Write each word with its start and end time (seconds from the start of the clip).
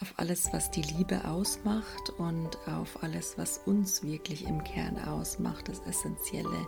auf 0.00 0.14
alles, 0.16 0.52
was 0.52 0.70
die 0.70 0.82
Liebe 0.82 1.24
ausmacht 1.24 2.10
und 2.18 2.56
auf 2.68 3.02
alles, 3.02 3.36
was 3.36 3.58
uns 3.66 4.02
wirklich 4.04 4.46
im 4.46 4.62
Kern 4.62 4.96
ausmacht, 4.98 5.68
das 5.68 5.80
Essentielle. 5.80 6.66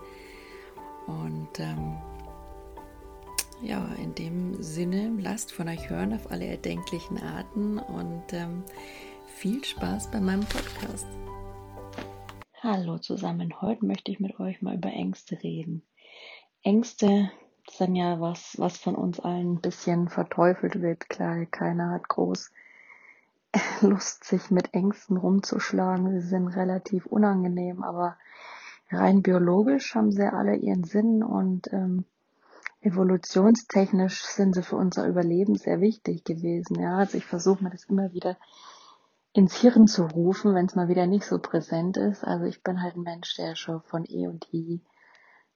Und 1.07 1.61
ähm, 1.61 1.97
ja, 3.63 3.87
in 4.03 4.15
dem 4.15 4.61
Sinne, 4.63 5.13
lasst 5.19 5.53
von 5.53 5.69
euch 5.69 5.91
hören 5.91 6.13
auf 6.13 6.31
alle 6.31 6.47
erdenklichen 6.47 7.19
Arten 7.19 7.79
und 7.79 8.33
ähm, 8.33 8.65
viel 9.27 9.65
Spaß 9.65 10.11
bei 10.11 10.21
meinem 10.21 10.45
Podcast. 10.45 11.07
Hallo 12.63 12.99
zusammen, 12.99 13.61
heute 13.61 13.87
möchte 13.87 14.11
ich 14.11 14.19
mit 14.19 14.39
euch 14.41 14.61
mal 14.61 14.75
über 14.75 14.91
Ängste 14.91 15.41
reden. 15.43 15.83
Ängste 16.63 17.31
sind 17.71 17.95
ja 17.95 18.21
was, 18.21 18.57
was 18.59 18.77
von 18.77 18.97
uns 18.97 19.21
allen 19.21 19.55
ein 19.55 19.61
bisschen 19.61 20.09
verteufelt 20.09 20.83
wird. 20.83 21.09
Klar, 21.09 21.47
keiner 21.47 21.91
hat 21.91 22.09
groß 22.09 22.51
Lust, 23.81 24.25
sich 24.25 24.51
mit 24.51 24.75
Ängsten 24.75 25.17
rumzuschlagen. 25.17 26.21
Sie 26.21 26.27
sind 26.27 26.49
relativ 26.49 27.07
unangenehm, 27.07 27.83
aber 27.83 28.17
rein 28.91 29.23
biologisch 29.23 29.95
haben 29.95 30.13
sie 30.13 30.33
alle 30.33 30.57
ihren 30.57 30.85
Sinn 30.85 31.23
und 31.23 31.73
ähm, 31.73 32.05
evolutionstechnisch 32.81 34.25
sind 34.25 34.55
sie 34.55 34.63
für 34.63 34.77
unser 34.77 35.07
Überleben 35.07 35.57
sehr 35.57 35.81
wichtig 35.81 36.25
gewesen. 36.25 36.81
Ja, 36.81 36.97
also 36.99 37.19
ich 37.19 37.27
versuche 37.27 37.63
mir 37.63 37.71
das 37.71 37.85
immer 37.85 38.13
wieder 38.13 38.37
ins 39.33 39.55
Hirn 39.55 39.87
zu 39.87 40.05
rufen, 40.05 40.55
wenn 40.55 40.67
es 40.67 40.75
mal 40.75 40.89
wieder 40.89 41.07
nicht 41.07 41.25
so 41.25 41.39
präsent 41.39 41.97
ist. 41.97 42.25
Also 42.25 42.47
ich 42.47 42.63
bin 42.63 42.83
halt 42.83 42.97
ein 42.97 43.03
Mensch, 43.03 43.37
der 43.37 43.55
schon 43.55 43.83
von 43.83 44.05
eh 44.05 44.27
und 44.27 44.47
je 44.51 44.81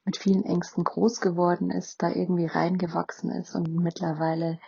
mit 0.05 0.17
vielen 0.17 0.45
Ängsten 0.45 0.83
groß 0.83 1.19
geworden 1.19 1.71
ist, 1.71 2.01
da 2.03 2.09
irgendwie 2.09 2.45
reingewachsen 2.45 3.31
ist 3.31 3.55
und 3.55 3.73
mittlerweile 3.75 4.59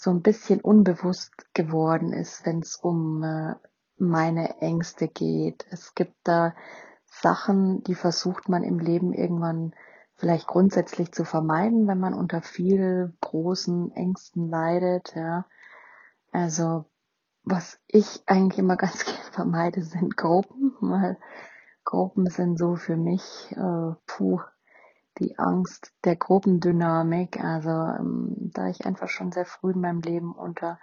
so 0.00 0.10
ein 0.10 0.22
bisschen 0.22 0.60
unbewusst 0.60 1.32
geworden 1.54 2.12
ist, 2.12 2.46
wenn 2.46 2.60
es 2.60 2.76
um 2.76 3.24
äh, 3.24 3.56
meine 3.96 4.60
Ängste 4.60 5.08
geht. 5.08 5.66
Es 5.70 5.96
gibt 5.96 6.14
da 6.22 6.54
Sachen, 7.04 7.82
die 7.82 7.96
versucht 7.96 8.48
man 8.48 8.62
im 8.62 8.78
Leben 8.78 9.12
irgendwann 9.12 9.74
vielleicht 10.14 10.46
grundsätzlich 10.46 11.10
zu 11.10 11.24
vermeiden, 11.24 11.88
wenn 11.88 11.98
man 11.98 12.14
unter 12.14 12.42
viel 12.42 13.12
großen 13.20 13.90
Ängsten 13.90 14.48
leidet, 14.48 15.16
ja. 15.16 15.46
Also, 16.30 16.84
was 17.42 17.80
ich 17.88 18.22
eigentlich 18.26 18.60
immer 18.60 18.76
ganz 18.76 19.04
gerne 19.04 19.32
vermeide, 19.32 19.82
sind 19.82 20.16
Gruppen, 20.16 20.76
weil 20.80 21.18
Gruppen 21.84 22.26
sind 22.26 22.56
so 22.56 22.76
für 22.76 22.96
mich, 22.96 23.50
äh, 23.50 23.94
puh, 24.06 24.40
die 25.18 25.38
Angst 25.38 25.92
der 26.04 26.16
Gruppendynamik. 26.16 27.42
Also 27.42 27.70
ähm, 27.70 28.50
da 28.54 28.68
ich 28.68 28.84
einfach 28.86 29.08
schon 29.08 29.32
sehr 29.32 29.46
früh 29.46 29.72
in 29.72 29.80
meinem 29.80 30.00
Leben 30.00 30.32
unter 30.32 30.78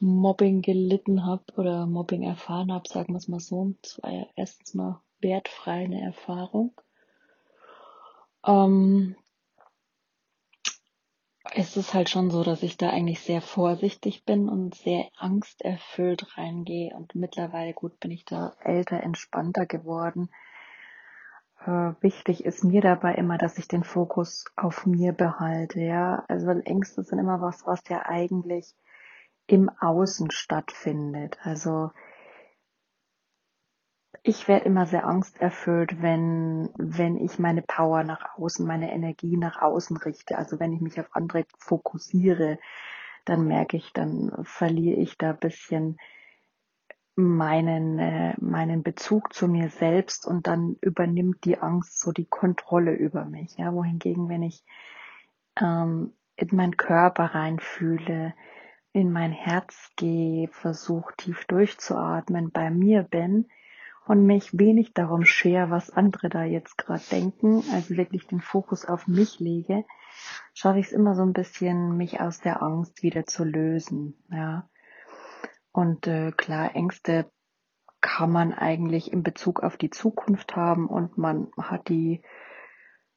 Mobbing 0.00 0.62
gelitten 0.62 1.24
habe 1.24 1.44
oder 1.56 1.86
Mobbing 1.86 2.22
erfahren 2.22 2.72
habe, 2.72 2.88
sagen 2.88 3.12
wir 3.12 3.18
es 3.18 3.28
mal 3.28 3.40
so. 3.40 3.74
Das 3.82 4.00
war 4.02 4.12
erstens 4.36 4.74
mal 4.74 5.00
wertfrei 5.20 5.84
eine 5.84 6.00
Erfahrung. 6.02 6.72
Ähm, 8.46 9.16
es 11.54 11.76
ist 11.76 11.94
halt 11.94 12.10
schon 12.10 12.30
so, 12.30 12.44
dass 12.44 12.62
ich 12.62 12.76
da 12.76 12.90
eigentlich 12.90 13.20
sehr 13.20 13.40
vorsichtig 13.40 14.24
bin 14.24 14.48
und 14.48 14.74
sehr 14.74 15.08
angsterfüllt 15.16 16.36
reingehe. 16.36 16.94
Und 16.94 17.14
mittlerweile, 17.14 17.72
gut, 17.72 17.98
bin 18.00 18.10
ich 18.10 18.24
da 18.24 18.54
älter, 18.62 19.02
entspannter 19.02 19.66
geworden 19.66 20.28
äh, 21.66 21.92
wichtig 22.00 22.44
ist 22.44 22.64
mir 22.64 22.80
dabei 22.80 23.14
immer, 23.14 23.38
dass 23.38 23.58
ich 23.58 23.68
den 23.68 23.84
Fokus 23.84 24.44
auf 24.56 24.86
mir 24.86 25.12
behalte, 25.12 25.80
ja. 25.80 26.24
Also 26.28 26.50
Ängste 26.50 27.02
sind 27.02 27.18
immer 27.18 27.40
was, 27.40 27.66
was 27.66 27.82
ja 27.88 28.06
eigentlich 28.06 28.74
im 29.46 29.70
Außen 29.80 30.30
stattfindet. 30.30 31.38
Also 31.42 31.90
ich 34.22 34.46
werde 34.48 34.66
immer 34.66 34.86
sehr 34.86 35.06
angsterfüllt, 35.06 36.02
wenn, 36.02 36.70
wenn 36.76 37.16
ich 37.16 37.38
meine 37.38 37.62
Power 37.62 38.04
nach 38.04 38.36
außen, 38.36 38.66
meine 38.66 38.92
Energie 38.92 39.36
nach 39.36 39.60
außen 39.60 39.96
richte. 39.96 40.36
Also 40.38 40.60
wenn 40.60 40.72
ich 40.72 40.80
mich 40.80 41.00
auf 41.00 41.08
andere 41.12 41.46
fokussiere, 41.58 42.58
dann 43.24 43.46
merke 43.46 43.76
ich, 43.76 43.92
dann 43.92 44.32
verliere 44.42 45.00
ich 45.00 45.18
da 45.18 45.32
bisschen 45.32 45.98
meinen, 47.18 47.98
äh, 47.98 48.34
meinen 48.38 48.84
Bezug 48.84 49.34
zu 49.34 49.48
mir 49.48 49.70
selbst 49.70 50.24
und 50.24 50.46
dann 50.46 50.76
übernimmt 50.80 51.44
die 51.44 51.58
Angst 51.58 51.98
so 51.98 52.12
die 52.12 52.26
Kontrolle 52.26 52.92
über 52.92 53.24
mich. 53.24 53.56
Ja, 53.56 53.74
wohingegen, 53.74 54.28
wenn 54.28 54.44
ich 54.44 54.64
ähm, 55.60 56.12
in 56.36 56.48
meinen 56.52 56.76
Körper 56.76 57.34
reinfühle, 57.34 58.34
in 58.92 59.10
mein 59.10 59.32
Herz 59.32 59.90
gehe, 59.96 60.46
versuche 60.52 61.12
tief 61.16 61.44
durchzuatmen, 61.46 62.52
bei 62.52 62.70
mir 62.70 63.02
bin 63.02 63.48
und 64.06 64.24
mich 64.24 64.56
wenig 64.56 64.94
darum 64.94 65.24
schere, 65.24 65.70
was 65.70 65.90
andere 65.90 66.28
da 66.28 66.44
jetzt 66.44 66.78
gerade 66.78 67.02
denken, 67.10 67.64
also 67.72 67.96
wirklich 67.96 68.28
den 68.28 68.40
Fokus 68.40 68.84
auf 68.84 69.08
mich 69.08 69.40
lege, 69.40 69.84
schaffe 70.54 70.78
ich 70.78 70.86
es 70.86 70.92
immer 70.92 71.16
so 71.16 71.22
ein 71.22 71.32
bisschen, 71.32 71.96
mich 71.96 72.20
aus 72.20 72.40
der 72.40 72.62
Angst 72.62 73.02
wieder 73.02 73.26
zu 73.26 73.42
lösen. 73.42 74.14
Ja. 74.30 74.68
Und 75.78 76.08
äh, 76.08 76.32
klar, 76.32 76.74
Ängste 76.74 77.30
kann 78.00 78.32
man 78.32 78.52
eigentlich 78.52 79.12
in 79.12 79.22
Bezug 79.22 79.62
auf 79.62 79.76
die 79.76 79.90
Zukunft 79.90 80.56
haben 80.56 80.88
und 80.88 81.18
man 81.18 81.52
hat 81.56 81.88
die 81.88 82.20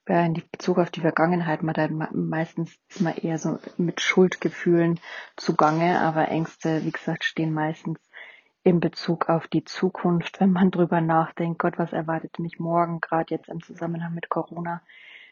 ja, 0.08 0.24
in 0.24 0.40
Bezug 0.52 0.78
auf 0.78 0.92
die 0.92 1.02
Vergangenheit, 1.02 1.64
man 1.64 1.74
dann 1.74 2.08
meistens 2.14 2.78
ist 2.88 3.02
man 3.02 3.16
eher 3.16 3.40
so 3.40 3.58
mit 3.78 4.00
Schuldgefühlen 4.00 5.00
zugange, 5.38 6.02
aber 6.02 6.28
Ängste, 6.28 6.86
wie 6.86 6.92
gesagt, 6.92 7.24
stehen 7.24 7.52
meistens 7.52 7.98
in 8.62 8.80
Bezug 8.80 9.28
auf 9.28 9.48
die 9.48 9.64
Zukunft, 9.64 10.40
wenn 10.40 10.52
man 10.52 10.70
drüber 10.70 11.02
nachdenkt, 11.02 11.58
Gott, 11.58 11.80
was 11.80 11.94
erwartet 11.94 12.38
mich 12.38 12.60
morgen, 12.60 13.02
gerade 13.02 13.34
jetzt 13.34 13.50
im 13.50 13.64
Zusammenhang 13.64 14.14
mit 14.14 14.30
Corona, 14.30 14.84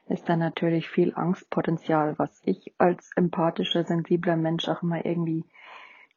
ist 0.07 0.27
da 0.27 0.35
natürlich 0.35 0.89
viel 0.89 1.13
Angstpotenzial, 1.13 2.17
was 2.17 2.41
ich 2.43 2.73
als 2.79 3.11
empathischer, 3.15 3.83
sensibler 3.83 4.35
Mensch 4.35 4.67
auch 4.67 4.81
immer 4.81 5.05
irgendwie 5.05 5.45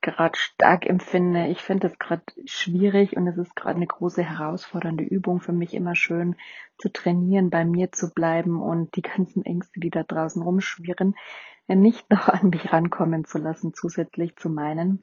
gerade 0.03 0.37
stark 0.37 0.85
empfinde. 0.87 1.47
Ich 1.47 1.63
finde 1.63 1.87
es 1.87 1.99
gerade 1.99 2.23
schwierig 2.45 3.17
und 3.17 3.27
es 3.27 3.39
ist 3.39 3.57
gerade 3.57 3.77
eine 3.77 3.87
große 3.87 4.23
herausfordernde 4.23 5.05
Übung 5.05 5.41
für 5.41 5.53
mich 5.53 5.73
immer 5.75 5.95
schön 5.95 6.37
zu 6.79 6.93
trainieren, 6.93 7.51
bei 7.51 7.65
mir 7.65 7.93
zu 7.93 8.11
bleiben 8.11 8.61
und 8.61 8.95
die 8.97 9.03
ganzen 9.03 9.45
Ängste, 9.45 9.81
die 9.81 9.91
da 9.91 10.03
draußen 10.03 10.43
rumschwirren, 10.43 11.15
nicht 11.69 12.11
noch 12.11 12.29
an 12.29 12.51
mich 12.51 12.73
rankommen 12.73 13.25
zu 13.25 13.39
lassen, 13.39 13.73
zusätzlich 13.73 14.37
zu 14.37 14.51
meinen. 14.51 15.03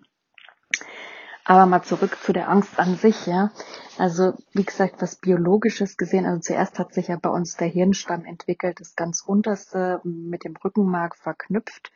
Aber 1.45 1.65
mal 1.65 1.81
zurück 1.81 2.15
zu 2.21 2.31
der 2.31 2.47
Angst 2.47 2.77
an 2.77 2.95
sich, 2.95 3.25
ja. 3.25 3.51
Also, 3.97 4.33
wie 4.53 4.63
gesagt, 4.63 5.01
was 5.01 5.15
biologisches 5.15 5.97
gesehen, 5.97 6.27
also 6.27 6.41
zuerst 6.41 6.77
hat 6.77 6.93
sich 6.93 7.07
ja 7.07 7.17
bei 7.19 7.29
uns 7.29 7.55
der 7.57 7.67
Hirnstamm 7.67 8.23
entwickelt, 8.25 8.79
das 8.79 8.95
ganz 8.95 9.23
unterste 9.25 9.99
mit 10.03 10.43
dem 10.43 10.55
Rückenmark 10.57 11.15
verknüpft. 11.15 11.91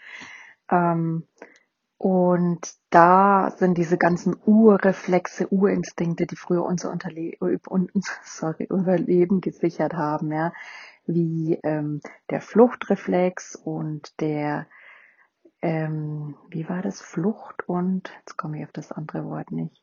Ähm, 0.72 1.28
und 1.98 2.74
da 2.90 3.52
sind 3.52 3.78
diese 3.78 3.98
ganzen 3.98 4.36
Urreflexe, 4.46 5.48
Urinstinkte, 5.48 6.26
die 6.26 6.36
früher 6.36 6.64
unser 6.64 6.92
Unterle 6.92 7.34
sorry, 8.24 8.66
Überleben 8.66 9.42
gesichert 9.42 9.94
haben, 9.94 10.32
ja, 10.32 10.54
wie 11.06 11.60
ähm, 11.64 12.02
der 12.30 12.42
Fluchtreflex 12.42 13.56
und 13.56 14.20
der, 14.20 14.68
ähm, 15.62 16.36
wie 16.50 16.68
war 16.68 16.82
das, 16.82 17.02
Flucht 17.02 17.68
und, 17.68 18.12
jetzt 18.20 18.38
komme 18.38 18.60
ich 18.60 18.66
auf 18.66 18.72
das 18.72 18.92
andere 18.92 19.26
Wort 19.26 19.52
nicht, 19.52 19.82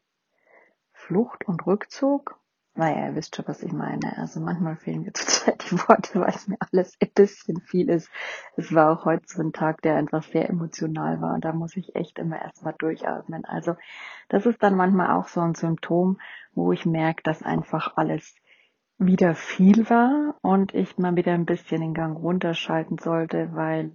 Flucht 0.92 1.46
und 1.46 1.66
Rückzug, 1.66 2.38
naja, 2.80 3.08
ihr 3.08 3.14
wisst 3.14 3.36
schon, 3.36 3.46
was 3.46 3.62
ich 3.62 3.72
meine. 3.72 4.16
Also 4.16 4.40
manchmal 4.40 4.74
fehlen 4.74 5.02
mir 5.02 5.12
total 5.12 5.54
die 5.58 5.78
Worte, 5.86 6.18
weil 6.18 6.34
es 6.34 6.48
mir 6.48 6.56
alles 6.72 6.96
ein 7.00 7.10
bisschen 7.14 7.60
viel 7.60 7.90
ist. 7.90 8.08
Es 8.56 8.74
war 8.74 8.90
auch 8.90 9.04
heute 9.04 9.24
so 9.26 9.42
ein 9.42 9.52
Tag, 9.52 9.82
der 9.82 9.96
einfach 9.96 10.22
sehr 10.22 10.48
emotional 10.48 11.20
war 11.20 11.34
und 11.34 11.44
da 11.44 11.52
muss 11.52 11.76
ich 11.76 11.94
echt 11.94 12.18
immer 12.18 12.40
erstmal 12.40 12.74
durchatmen. 12.78 13.44
Also 13.44 13.76
das 14.30 14.46
ist 14.46 14.62
dann 14.62 14.76
manchmal 14.76 15.10
auch 15.10 15.28
so 15.28 15.40
ein 15.40 15.54
Symptom, 15.54 16.18
wo 16.54 16.72
ich 16.72 16.86
merke, 16.86 17.22
dass 17.22 17.42
einfach 17.42 17.98
alles 17.98 18.34
wieder 18.96 19.34
viel 19.34 19.90
war 19.90 20.36
und 20.40 20.74
ich 20.74 20.96
mal 20.96 21.16
wieder 21.16 21.32
ein 21.32 21.44
bisschen 21.44 21.82
den 21.82 21.92
Gang 21.92 22.16
runterschalten 22.16 22.96
sollte, 22.96 23.50
weil, 23.52 23.94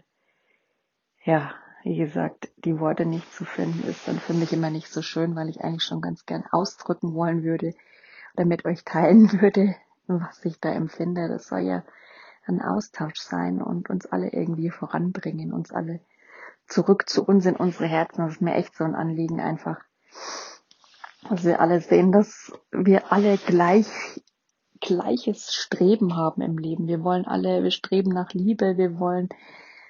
ja, 1.23 1.55
wie 1.81 1.97
gesagt, 1.97 2.51
die 2.57 2.79
Worte 2.79 3.07
nicht 3.07 3.33
zu 3.33 3.45
finden 3.45 3.87
ist 3.87 4.07
dann 4.07 4.19
für 4.19 4.33
mich 4.33 4.53
immer 4.53 4.69
nicht 4.69 4.89
so 4.89 5.01
schön, 5.01 5.35
weil 5.35 5.49
ich 5.49 5.61
eigentlich 5.61 5.83
schon 5.83 6.01
ganz 6.01 6.25
gern 6.27 6.43
ausdrücken 6.51 7.15
wollen 7.15 7.43
würde, 7.43 7.73
oder 8.35 8.45
mit 8.45 8.65
euch 8.65 8.83
teilen 8.83 9.31
würde, 9.41 9.75
was 10.07 10.43
ich 10.45 10.59
da 10.59 10.71
empfinde. 10.71 11.27
Das 11.27 11.47
soll 11.47 11.61
ja 11.61 11.83
ein 12.45 12.61
Austausch 12.61 13.19
sein 13.19 13.61
und 13.61 13.89
uns 13.89 14.05
alle 14.05 14.31
irgendwie 14.31 14.69
voranbringen, 14.69 15.51
uns 15.51 15.71
alle 15.71 16.01
zurück 16.67 17.09
zu 17.09 17.23
uns 17.23 17.45
in 17.45 17.55
unsere 17.55 17.87
Herzen. 17.87 18.21
Das 18.21 18.33
ist 18.33 18.41
mir 18.41 18.55
echt 18.55 18.75
so 18.75 18.83
ein 18.83 18.95
Anliegen 18.95 19.39
einfach, 19.39 19.79
dass 21.29 21.43
wir 21.43 21.59
alle 21.59 21.81
sehen, 21.81 22.11
dass 22.11 22.51
wir 22.71 23.11
alle 23.11 23.37
gleich 23.37 23.87
gleiches 24.81 25.53
Streben 25.53 26.15
haben 26.15 26.41
im 26.41 26.57
Leben. 26.57 26.87
Wir 26.87 27.03
wollen 27.03 27.25
alle, 27.25 27.63
wir 27.63 27.71
streben 27.71 28.11
nach 28.11 28.33
Liebe, 28.33 28.77
wir 28.77 28.99
wollen 28.99 29.29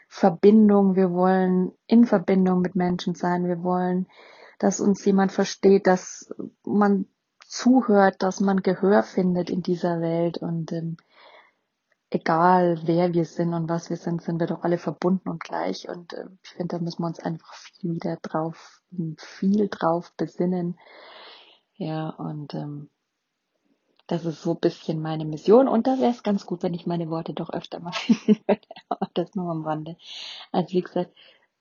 Verbindung, 0.07 0.95
wir 0.95 1.12
wollen 1.12 1.71
in 1.88 2.06
Verbindung 2.06 2.62
mit 2.62 2.75
Menschen 2.75 3.15
sein, 3.15 3.45
wir 3.48 3.63
wollen, 3.63 4.07
dass 4.59 4.80
uns 4.80 5.03
jemand 5.03 5.33
versteht, 5.33 5.88
dass 5.88 6.33
man 6.63 7.07
zuhört, 7.47 8.21
dass 8.24 8.39
man 8.39 8.62
Gehör 8.62 9.03
findet 9.03 9.50
in 9.50 9.62
dieser 9.62 10.01
Welt 10.01 10.38
und 10.38 10.71
ähm, 10.71 10.97
egal 12.09 12.80
wer 12.86 13.13
wir 13.13 13.25
sind 13.25 13.53
und 13.53 13.69
was 13.69 13.89
wir 13.89 13.97
sind, 13.97 14.21
sind 14.21 14.39
wir 14.39 14.47
doch 14.47 14.63
alle 14.63 14.77
verbunden 14.77 15.30
und 15.30 15.44
gleich 15.44 15.89
und 15.89 16.13
äh, 16.13 16.25
ich 16.44 16.50
finde, 16.50 16.77
da 16.77 16.83
müssen 16.83 17.01
wir 17.01 17.07
uns 17.07 17.19
einfach 17.19 17.53
viel 17.53 17.95
wieder 17.95 18.18
drauf, 18.21 18.81
viel 19.18 19.68
drauf 19.69 20.13
besinnen. 20.18 20.77
Ja, 21.77 22.09
und 22.09 22.53
ähm, 22.53 22.89
das 24.07 24.24
ist 24.24 24.41
so 24.44 24.53
ein 24.53 24.59
bisschen 24.59 25.01
meine 25.01 25.25
Mission 25.25 25.68
und 25.68 25.88
da 25.88 26.00
wäre 26.00 26.12
es 26.12 26.24
ganz 26.24 26.45
gut, 26.45 26.63
wenn 26.63 26.74
ich 26.74 26.86
meine 26.86 27.09
Worte 27.09 27.33
doch 27.33 27.50
öfter 27.50 27.80
mal 27.80 27.91
finden 27.94 28.41
würde. 28.48 28.68
Aber 28.89 29.09
das 29.13 29.36
nur 29.36 29.51
am 29.51 29.63
Rande. 29.65 29.98
Also 30.51 30.74
wie 30.74 30.81
gesagt, 30.81 31.12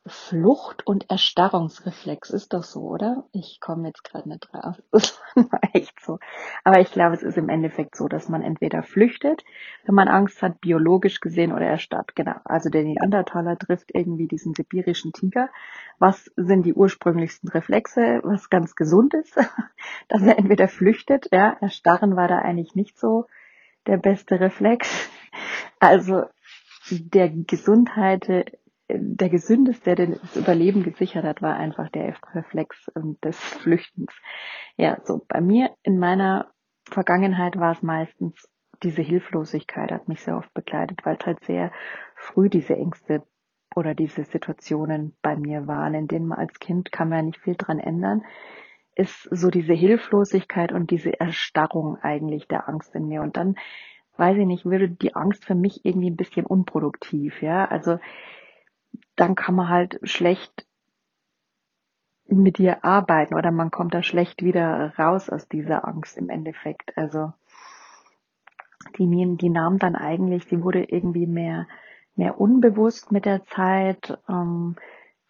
Flucht- 0.07 0.87
und 0.87 1.11
Erstarrungsreflex 1.11 2.29
ist 2.29 2.53
doch 2.53 2.63
so, 2.63 2.83
oder? 2.83 3.25
Ich 3.33 3.59
komme 3.59 3.89
jetzt 3.89 4.05
gerade 4.05 4.29
nicht 4.29 4.49
drauf. 4.53 4.77
Das 4.93 5.51
war 5.51 5.61
echt 5.73 5.99
so. 6.01 6.21
Aber 6.63 6.81
ich 6.81 6.93
glaube, 6.93 7.15
es 7.15 7.23
ist 7.23 7.39
im 7.39 7.49
Endeffekt 7.49 7.97
so, 7.97 8.07
dass 8.07 8.29
man 8.29 8.43
entweder 8.43 8.85
flüchtet, 8.85 9.43
wenn 9.85 9.97
man 9.97 10.07
Angst 10.07 10.43
hat, 10.43 10.61
biologisch 10.61 11.19
gesehen, 11.21 11.53
oder 11.53 11.67
erstarrt. 11.67 12.15
Genau. 12.15 12.37
Also 12.45 12.71
der 12.71 12.85
Neandertaler 12.85 13.59
trifft 13.59 13.91
irgendwie 13.93 14.29
diesen 14.29 14.55
sibirischen 14.55 15.13
Tiger. 15.13 15.49
Was 15.99 16.31
sind 16.37 16.65
die 16.65 16.75
ursprünglichsten 16.75 17.49
Reflexe? 17.49 18.21
Was 18.23 18.49
ganz 18.51 18.77
gesund 18.77 19.15
ist, 19.15 19.37
dass 20.09 20.23
er 20.23 20.39
entweder 20.39 20.69
flüchtet, 20.69 21.29
ja. 21.33 21.57
Erstarren 21.61 22.15
war 22.15 22.29
da 22.29 22.39
eigentlich 22.39 22.75
nicht 22.77 22.99
so 22.99 23.27
der 23.87 23.97
beste 23.97 24.39
Reflex. 24.39 25.11
Also 25.81 26.25
der 26.91 27.29
Gesundheit 27.29 28.29
der 28.89 29.29
gesündeste, 29.29 29.95
der 29.95 30.07
das 30.09 30.37
Überleben 30.37 30.83
gesichert 30.83 31.25
hat, 31.25 31.43
war 31.43 31.57
einfach 31.57 31.89
der 31.89 32.15
Reflex 32.35 32.91
ähm, 32.97 33.17
des 33.25 33.39
Flüchtens. 33.39 34.13
Ja, 34.77 34.99
so 35.05 35.25
bei 35.27 35.41
mir 35.41 35.71
in 35.83 35.99
meiner 35.99 36.53
Vergangenheit 36.91 37.57
war 37.59 37.73
es 37.73 37.83
meistens 37.83 38.49
diese 38.83 39.03
Hilflosigkeit 39.03 39.91
hat 39.91 40.09
mich 40.09 40.21
sehr 40.21 40.37
oft 40.37 40.53
begleitet, 40.53 41.05
weil 41.05 41.17
es 41.19 41.27
halt 41.27 41.43
sehr 41.45 41.73
früh 42.17 42.49
diese 42.49 42.75
Ängste 42.77 43.23
oder 43.75 43.95
diese 43.95 44.25
Situationen 44.25 45.17
bei 45.23 45.37
mir 45.37 45.67
waren, 45.67 45.95
in 45.95 46.07
denen 46.07 46.29
man 46.29 46.39
als 46.39 46.59
Kind 46.61 46.93
kann 46.93 47.09
man 47.09 47.19
ja 47.19 47.25
nicht 47.25 47.41
viel 47.41 47.57
dran 47.57 47.79
ändern, 47.79 48.23
ist 48.95 49.29
so 49.33 49.51
diese 49.51 49.73
Hilflosigkeit 49.73 50.73
und 50.73 50.91
diese 50.91 51.19
Erstarrung 51.19 51.97
eigentlich 52.01 52.47
der 52.47 52.69
Angst 52.69 52.95
in 52.95 53.09
mir. 53.09 53.23
Und 53.23 53.37
dann, 53.37 53.57
weiß 54.17 54.37
ich 54.37 54.47
nicht, 54.47 54.65
würde 54.65 54.89
die 54.89 55.17
Angst 55.17 55.45
für 55.45 55.57
mich 55.57 55.85
irgendwie 55.85 56.11
ein 56.11 56.17
bisschen 56.17 56.47
unproduktiv, 56.47 57.43
ja. 57.43 57.65
Also 57.65 57.99
dann 59.17 59.35
kann 59.35 59.55
man 59.55 59.69
halt 59.69 60.01
schlecht 60.03 60.67
mit 62.27 62.59
dir 62.59 62.85
arbeiten 62.85 63.35
oder 63.35 63.51
man 63.51 63.71
kommt 63.71 63.95
da 63.95 64.03
schlecht 64.03 64.43
wieder 64.43 64.95
raus 64.99 65.29
aus 65.29 65.49
dieser 65.49 65.87
Angst 65.87 66.17
im 66.17 66.31
Endeffekt. 66.31 66.97
Also 66.97 67.33
die, 68.99 69.37
die 69.37 69.51
nahm 69.51 69.79
dann 69.79 69.97
eigentlich, 69.97 70.47
die 70.47 70.63
wurde 70.63 70.85
irgendwie 70.85 71.27
mehr, 71.27 71.67
mehr 72.17 72.41
unbewusst 72.41 73.13
mit 73.13 73.25
der 73.25 73.45
Zeit, 73.45 74.19
ähm, 74.29 74.77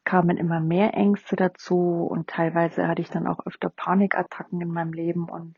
kamen 0.05 0.37
immer 0.37 0.61
mehr 0.61 0.95
Ängste 0.95 1.35
dazu 1.35 2.07
und 2.09 2.29
teilweise 2.29 2.87
hatte 2.87 3.03
ich 3.03 3.11
dann 3.11 3.27
auch 3.27 3.47
öfter 3.47 3.71
Panikattacken 3.71 4.61
in 4.61 4.69
meinem 4.69 4.93
Leben 4.93 5.29
und 5.29 5.57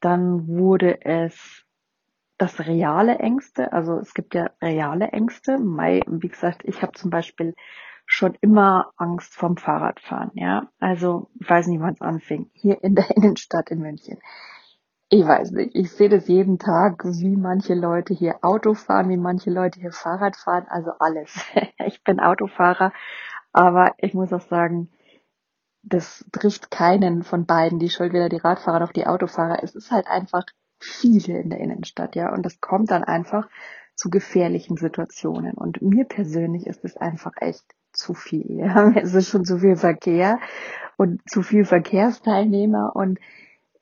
dann 0.00 0.48
wurde 0.48 1.04
es 1.04 1.64
das 2.38 2.60
reale 2.60 3.18
Ängste, 3.18 3.72
also 3.72 3.98
es 3.98 4.14
gibt 4.14 4.34
ja 4.34 4.50
reale 4.62 5.08
Ängste. 5.08 5.58
Mai, 5.58 6.02
wie 6.06 6.28
gesagt, 6.28 6.62
ich 6.64 6.82
habe 6.82 6.92
zum 6.92 7.10
Beispiel 7.10 7.54
schon 8.06 8.36
immer 8.40 8.92
Angst 8.96 9.34
vom 9.34 9.56
Fahrradfahren, 9.56 10.30
ja. 10.34 10.68
Also 10.78 11.28
ich 11.38 11.50
weiß 11.50 11.66
nicht, 11.66 11.80
wann 11.80 11.94
es 11.94 12.00
anfing. 12.00 12.50
Hier 12.54 12.82
in 12.82 12.94
der 12.94 13.10
Innenstadt 13.16 13.70
in 13.70 13.80
München. 13.80 14.18
Ich 15.10 15.26
weiß 15.26 15.50
nicht. 15.52 15.74
Ich 15.74 15.90
sehe 15.90 16.08
das 16.08 16.28
jeden 16.28 16.58
Tag, 16.58 17.02
wie 17.04 17.36
manche 17.36 17.74
Leute 17.74 18.14
hier 18.14 18.36
Auto 18.42 18.74
fahren, 18.74 19.08
wie 19.08 19.16
manche 19.16 19.50
Leute 19.50 19.80
hier 19.80 19.92
Fahrrad 19.92 20.36
fahren, 20.36 20.66
also 20.68 20.92
alles. 20.98 21.44
ich 21.86 22.04
bin 22.04 22.20
Autofahrer, 22.20 22.92
aber 23.52 23.94
ich 23.98 24.14
muss 24.14 24.32
auch 24.32 24.42
sagen, 24.48 24.90
das 25.82 26.24
trifft 26.32 26.70
keinen 26.70 27.22
von 27.22 27.46
beiden, 27.46 27.78
die 27.78 27.88
schuld 27.90 28.12
weder 28.12 28.28
die 28.28 28.36
Radfahrer 28.36 28.80
noch 28.80 28.92
die 28.92 29.06
Autofahrer. 29.06 29.62
Es 29.62 29.74
ist 29.74 29.90
halt 29.90 30.06
einfach 30.06 30.44
viele 30.80 31.40
in 31.40 31.50
der 31.50 31.60
Innenstadt, 31.60 32.16
ja. 32.16 32.32
Und 32.32 32.44
das 32.44 32.60
kommt 32.60 32.90
dann 32.90 33.04
einfach 33.04 33.48
zu 33.94 34.10
gefährlichen 34.10 34.76
Situationen. 34.76 35.52
Und 35.52 35.82
mir 35.82 36.04
persönlich 36.04 36.66
ist 36.66 36.84
es 36.84 36.96
einfach 36.96 37.32
echt 37.40 37.64
zu 37.92 38.14
viel. 38.14 38.58
Ja. 38.58 38.90
Es 38.96 39.14
ist 39.14 39.28
schon 39.28 39.44
zu 39.44 39.58
viel 39.58 39.76
Verkehr 39.76 40.38
und 40.96 41.20
zu 41.28 41.42
viel 41.42 41.64
Verkehrsteilnehmer 41.64 42.94
und 42.94 43.18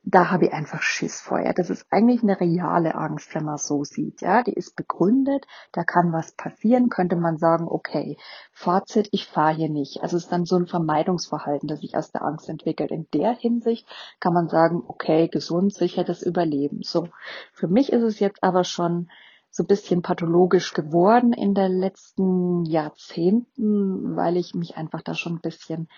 da 0.09 0.31
habe 0.31 0.47
ich 0.47 0.53
einfach 0.53 0.83
Schiss 0.83 1.21
vor. 1.21 1.41
Ja. 1.41 1.53
Das 1.53 1.69
ist 1.69 1.85
eigentlich 1.91 2.23
eine 2.23 2.41
reale 2.41 2.95
Angst, 2.95 3.35
wenn 3.35 3.45
man 3.45 3.59
so 3.59 3.83
sieht. 3.83 4.21
Ja, 4.21 4.45
die 4.45 4.53
ist 4.53 4.77
begründet, 4.77 5.47
da 5.73 5.83
kann 5.83 6.13
was 6.13 6.33
passieren, 6.33 6.89
könnte 6.89 7.17
man 7.17 7.39
sagen, 7.39 7.67
okay, 7.69 8.17
Fazit, 8.53 9.09
ich 9.11 9.27
fahre 9.27 9.57
hier 9.57 9.69
nicht. 9.69 10.03
Also 10.03 10.17
es 10.17 10.25
ist 10.25 10.33
dann 10.33 10.45
so 10.45 10.57
ein 10.57 10.69
Vermeidungsverhalten, 10.69 11.69
das 11.69 11.81
sich 11.81 11.97
aus 11.97 12.13
der 12.13 12.23
Angst 12.23 12.49
entwickelt. 12.49 12.93
In 12.93 13.09
der 13.13 13.33
Hinsicht 13.33 13.87
kann 14.21 14.33
man 14.33 14.49
sagen, 14.49 14.85
okay, 14.87 15.27
gesund, 15.27 15.75
sicher 15.75 16.05
das 16.05 16.23
Überleben. 16.23 16.83
So, 16.83 17.09
für 17.53 17.67
mich 17.67 17.93
ist 17.93 18.05
es 18.05 18.21
jetzt 18.21 18.45
aber 18.45 18.63
schon 18.63 19.11
so 19.51 19.65
ein 19.65 19.67
bisschen 19.69 20.03
pathologisch 20.03 20.73
geworden 20.73 21.33
in 21.33 21.53
den 21.53 21.73
letzten 21.81 22.65
Jahrzehnten, 22.65 24.15
weil 24.15 24.37
ich 24.37 24.55
mich 24.55 24.77
einfach 24.77 25.03
da 25.03 25.15
schon 25.15 25.35
ein 25.37 25.41
bisschen 25.41 25.89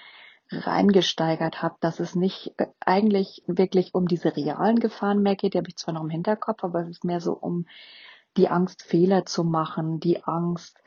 reingesteigert 0.51 1.63
habe, 1.63 1.77
dass 1.81 2.01
es 2.01 2.15
nicht 2.15 2.55
äh, 2.59 2.67
eigentlich 2.81 3.43
wirklich 3.47 3.95
um 3.95 4.09
diese 4.09 4.37
realen 4.37 4.81
Gefahren 4.81 5.23
mehr 5.23 5.37
geht, 5.37 5.55
die 5.55 5.59
habe 5.59 5.69
ich 5.69 5.77
zwar 5.77 5.95
noch 5.95 6.03
im 6.03 6.11
Hinterkopf, 6.11 6.65
aber 6.65 6.81
es 6.81 6.89
ist 6.89 7.05
mehr 7.05 7.21
so 7.21 7.33
um 7.33 7.67
die 8.37 8.49
Angst, 8.49 8.83
Fehler 8.83 9.27
zu 9.27 9.45
machen, 9.45 10.01
die 10.01 10.25
Angst, 10.25 10.79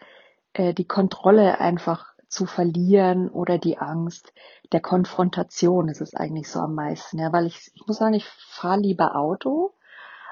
äh, 0.53 0.73
die 0.73 0.87
Kontrolle 0.87 1.59
einfach 1.59 2.11
zu 2.27 2.45
verlieren 2.45 3.29
oder 3.29 3.57
die 3.57 3.77
Angst 3.77 4.33
der 4.71 4.79
Konfrontation 4.79 5.89
ist 5.89 5.99
es 5.99 6.15
eigentlich 6.15 6.49
so 6.49 6.61
am 6.61 6.75
meisten. 6.75 7.19
Ja, 7.19 7.33
weil 7.33 7.45
ich, 7.45 7.71
ich 7.75 7.85
muss 7.87 7.97
sagen, 7.97 8.13
ich 8.13 8.25
fahre 8.25 8.79
lieber 8.79 9.15
Auto, 9.17 9.73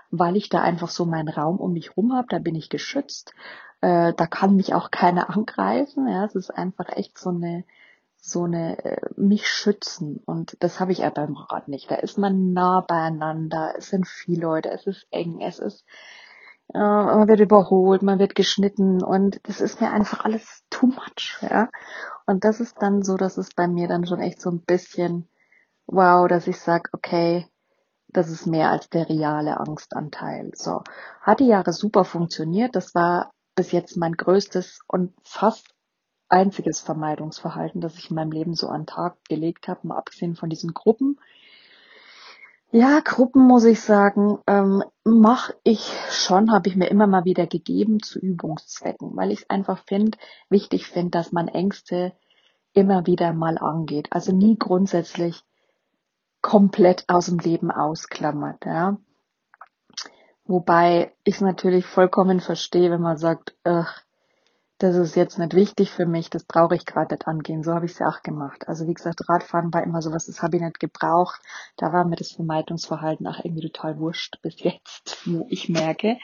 weil 0.09 0.37
ich 0.37 0.49
da 0.49 0.61
einfach 0.61 0.87
so 0.87 1.05
meinen 1.05 1.27
Raum 1.27 1.57
um 1.57 1.73
mich 1.73 1.97
rum 1.97 2.13
habe, 2.13 2.27
da 2.29 2.39
bin 2.39 2.55
ich 2.55 2.69
geschützt, 2.69 3.33
äh, 3.81 4.13
da 4.13 4.27
kann 4.27 4.55
mich 4.55 4.73
auch 4.73 4.91
keiner 4.91 5.29
angreifen. 5.35 6.07
Ja, 6.07 6.25
es 6.25 6.35
ist 6.35 6.51
einfach 6.51 6.87
echt 6.89 7.17
so 7.17 7.29
eine 7.29 7.65
so 8.21 8.43
eine 8.43 8.83
äh, 8.83 9.09
mich 9.15 9.47
schützen 9.47 10.21
und 10.25 10.57
das 10.59 10.79
habe 10.79 10.91
ich 10.91 10.99
ja 10.99 11.09
beim 11.09 11.35
Rad 11.35 11.67
nicht. 11.67 11.89
Da 11.89 11.95
ist 11.95 12.17
man 12.17 12.53
nah 12.53 12.81
beieinander, 12.81 13.73
es 13.77 13.89
sind 13.89 14.07
viele 14.07 14.41
Leute, 14.41 14.69
es 14.71 14.85
ist 14.87 15.07
eng, 15.11 15.41
es 15.41 15.59
ist 15.59 15.85
äh, 16.73 16.79
man 16.79 17.27
wird 17.27 17.39
überholt, 17.39 18.03
man 18.03 18.19
wird 18.19 18.35
geschnitten 18.35 19.03
und 19.03 19.39
das 19.43 19.61
ist 19.61 19.81
mir 19.81 19.91
einfach 19.91 20.25
alles 20.25 20.63
too 20.69 20.87
much, 20.87 21.39
ja. 21.41 21.69
Und 22.25 22.43
das 22.43 22.59
ist 22.59 22.81
dann 22.81 23.01
so, 23.03 23.17
dass 23.17 23.37
es 23.37 23.49
bei 23.55 23.67
mir 23.67 23.87
dann 23.87 24.05
schon 24.05 24.19
echt 24.19 24.41
so 24.41 24.51
ein 24.51 24.61
bisschen 24.61 25.27
wow, 25.87 26.27
dass 26.27 26.47
ich 26.47 26.59
sag, 26.59 26.89
okay, 26.93 27.47
das 28.07 28.29
ist 28.29 28.45
mehr 28.47 28.71
als 28.71 28.89
der 28.89 29.07
reale 29.09 29.59
Angstanteil. 29.59 30.51
So, 30.55 30.83
hat 31.21 31.39
die 31.39 31.47
Jahre 31.47 31.73
super 31.73 32.05
funktioniert. 32.05 32.75
Das 32.75 32.95
war 32.95 33.31
bis 33.55 33.71
jetzt 33.71 33.97
mein 33.97 34.13
größtes 34.13 34.79
und 34.87 35.13
fast 35.23 35.75
einziges 36.29 36.79
Vermeidungsverhalten, 36.79 37.81
das 37.81 37.97
ich 37.97 38.09
in 38.09 38.15
meinem 38.15 38.31
Leben 38.31 38.53
so 38.53 38.67
an 38.67 38.85
Tag 38.85 39.17
gelegt 39.27 39.67
habe, 39.67 39.87
mal 39.87 39.97
abgesehen 39.97 40.35
von 40.35 40.49
diesen 40.49 40.73
Gruppen. 40.73 41.19
Ja, 42.71 42.99
Gruppen 42.99 43.47
muss 43.47 43.65
ich 43.65 43.81
sagen, 43.81 44.37
ähm, 44.45 44.83
mache 45.03 45.55
ich 45.63 45.91
schon, 46.11 46.51
habe 46.51 46.69
ich 46.69 46.75
mir 46.75 46.87
immer 46.87 47.07
mal 47.07 47.25
wieder 47.25 47.47
gegeben 47.47 47.99
zu 48.03 48.19
Übungszwecken, 48.19 49.15
weil 49.15 49.31
ich 49.31 49.39
es 49.39 49.49
einfach 49.49 49.83
finde, 49.87 50.19
wichtig 50.49 50.85
finde, 50.85 51.09
dass 51.11 51.31
man 51.31 51.47
Ängste 51.47 52.13
immer 52.73 53.07
wieder 53.07 53.33
mal 53.33 53.57
angeht. 53.57 54.09
Also 54.11 54.31
nie 54.31 54.55
grundsätzlich 54.55 55.43
komplett 56.41 57.05
aus 57.07 57.25
dem 57.25 57.39
Leben 57.39 57.71
ausklammert. 57.71 58.63
Ja. 58.65 58.97
Wobei 60.45 61.13
ich 61.23 61.35
es 61.35 61.41
natürlich 61.41 61.87
vollkommen 61.87 62.39
verstehe, 62.39 62.91
wenn 62.91 63.01
man 63.01 63.17
sagt, 63.17 63.55
ach, 63.63 64.03
das 64.79 64.95
ist 64.95 65.15
jetzt 65.15 65.37
nicht 65.37 65.53
wichtig 65.53 65.91
für 65.91 66.05
mich, 66.05 66.29
das 66.29 66.45
brauche 66.45 66.73
ich 66.73 66.85
gerade 66.85 67.13
nicht 67.13 67.27
angehen. 67.27 67.63
So 67.63 67.73
habe 67.73 67.85
ich 67.85 67.91
es 67.91 67.99
ja 67.99 68.07
auch 68.07 68.23
gemacht. 68.23 68.67
Also 68.67 68.87
wie 68.87 68.93
gesagt, 68.93 69.27
Radfahren 69.27 69.73
war 69.73 69.83
immer 69.83 70.01
so 70.01 70.11
was, 70.13 70.25
das 70.25 70.41
habe 70.41 70.55
ich 70.55 70.63
nicht 70.63 70.79
gebraucht. 70.79 71.41
Da 71.75 71.91
war 71.91 72.05
mir 72.05 72.15
das 72.15 72.31
Vermeidungsverhalten 72.31 73.27
auch 73.27 73.43
irgendwie 73.43 73.69
total 73.69 73.99
wurscht 73.99 74.41
bis 74.41 74.61
jetzt, 74.63 75.17
wo 75.25 75.45
ich 75.49 75.67
merke, 75.67 76.17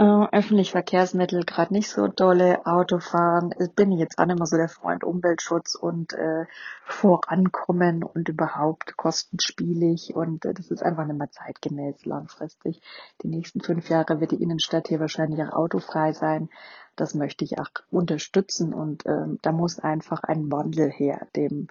äh, 0.00 0.28
öffentliche 0.32 0.72
Verkehrsmittel 0.72 1.44
gerade 1.44 1.74
nicht 1.74 1.90
so 1.90 2.08
dolle, 2.08 2.64
Autofahren, 2.64 3.54
bin 3.76 3.92
ich 3.92 3.98
jetzt 3.98 4.18
auch 4.18 4.24
nicht 4.24 4.38
mehr 4.38 4.46
so 4.46 4.56
der 4.56 4.70
Freund 4.70 5.04
Umweltschutz 5.04 5.74
und 5.74 6.14
äh, 6.14 6.46
Vorankommen 6.86 8.02
und 8.02 8.30
überhaupt 8.30 8.96
kostenspielig 8.96 10.14
und 10.16 10.46
äh, 10.46 10.54
das 10.54 10.70
ist 10.70 10.82
einfach 10.82 11.04
nicht 11.04 11.18
mehr 11.18 11.30
zeitgemäß 11.30 12.06
langfristig. 12.06 12.80
Die 13.22 13.28
nächsten 13.28 13.60
fünf 13.60 13.90
Jahre 13.90 14.20
wird 14.20 14.30
die 14.30 14.42
Innenstadt 14.42 14.88
hier 14.88 15.00
wahrscheinlich 15.00 15.42
auch 15.42 15.52
autofrei 15.52 16.14
sein. 16.14 16.48
Das 16.96 17.14
möchte 17.14 17.44
ich 17.44 17.58
auch 17.58 17.68
unterstützen 17.90 18.72
und 18.72 19.04
äh, 19.04 19.26
da 19.42 19.52
muss 19.52 19.80
einfach 19.80 20.22
ein 20.22 20.50
Wandel 20.50 20.90
her, 20.90 21.26
dem 21.36 21.68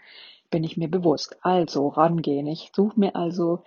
bin 0.51 0.63
ich 0.63 0.77
mir 0.77 0.87
bewusst. 0.87 1.37
Also 1.41 1.87
rangehen. 1.87 2.45
Ich 2.45 2.71
suche 2.75 2.99
mir 2.99 3.15
also, 3.15 3.63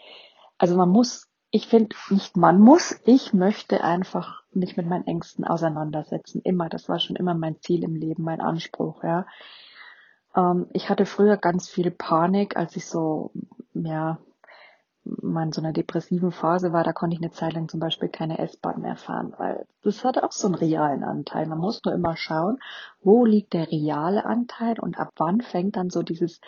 also 0.56 0.76
man 0.76 0.88
muss 0.88 1.31
ich 1.52 1.68
finde 1.68 1.94
nicht 2.08 2.36
man 2.36 2.58
muss, 2.58 2.98
ich 3.04 3.34
möchte 3.34 3.84
einfach 3.84 4.42
mich 4.52 4.76
mit 4.78 4.86
meinen 4.86 5.06
Ängsten 5.06 5.44
auseinandersetzen. 5.44 6.40
Immer, 6.42 6.70
das 6.70 6.88
war 6.88 6.98
schon 6.98 7.16
immer 7.16 7.34
mein 7.34 7.60
Ziel 7.60 7.84
im 7.84 7.94
Leben, 7.94 8.24
mein 8.24 8.40
Anspruch, 8.40 9.04
ja. 9.04 9.26
Ähm, 10.34 10.66
ich 10.72 10.88
hatte 10.88 11.04
früher 11.04 11.36
ganz 11.36 11.68
viel 11.68 11.90
Panik, 11.90 12.56
als 12.56 12.74
ich 12.76 12.86
so, 12.86 13.32
ja, 13.74 14.18
mal 15.04 15.44
in 15.44 15.52
so 15.52 15.60
einer 15.60 15.74
depressiven 15.74 16.32
Phase 16.32 16.72
war, 16.72 16.84
da 16.84 16.94
konnte 16.94 17.16
ich 17.16 17.22
eine 17.22 17.32
Zeit 17.32 17.52
lang 17.52 17.68
zum 17.68 17.80
Beispiel 17.80 18.08
keine 18.08 18.38
S-Bahn 18.38 18.80
mehr 18.80 18.96
fahren, 18.96 19.34
weil 19.36 19.66
das 19.82 20.04
hatte 20.04 20.22
auch 20.24 20.32
so 20.32 20.46
einen 20.46 20.54
realen 20.54 21.04
Anteil. 21.04 21.46
Man 21.46 21.58
muss 21.58 21.82
nur 21.84 21.92
immer 21.92 22.16
schauen, 22.16 22.58
wo 23.02 23.26
liegt 23.26 23.52
der 23.52 23.70
reale 23.70 24.24
Anteil 24.24 24.80
und 24.80 24.98
ab 24.98 25.10
wann 25.16 25.42
fängt 25.42 25.76
dann 25.76 25.90
so 25.90 26.02
dieses, 26.02 26.40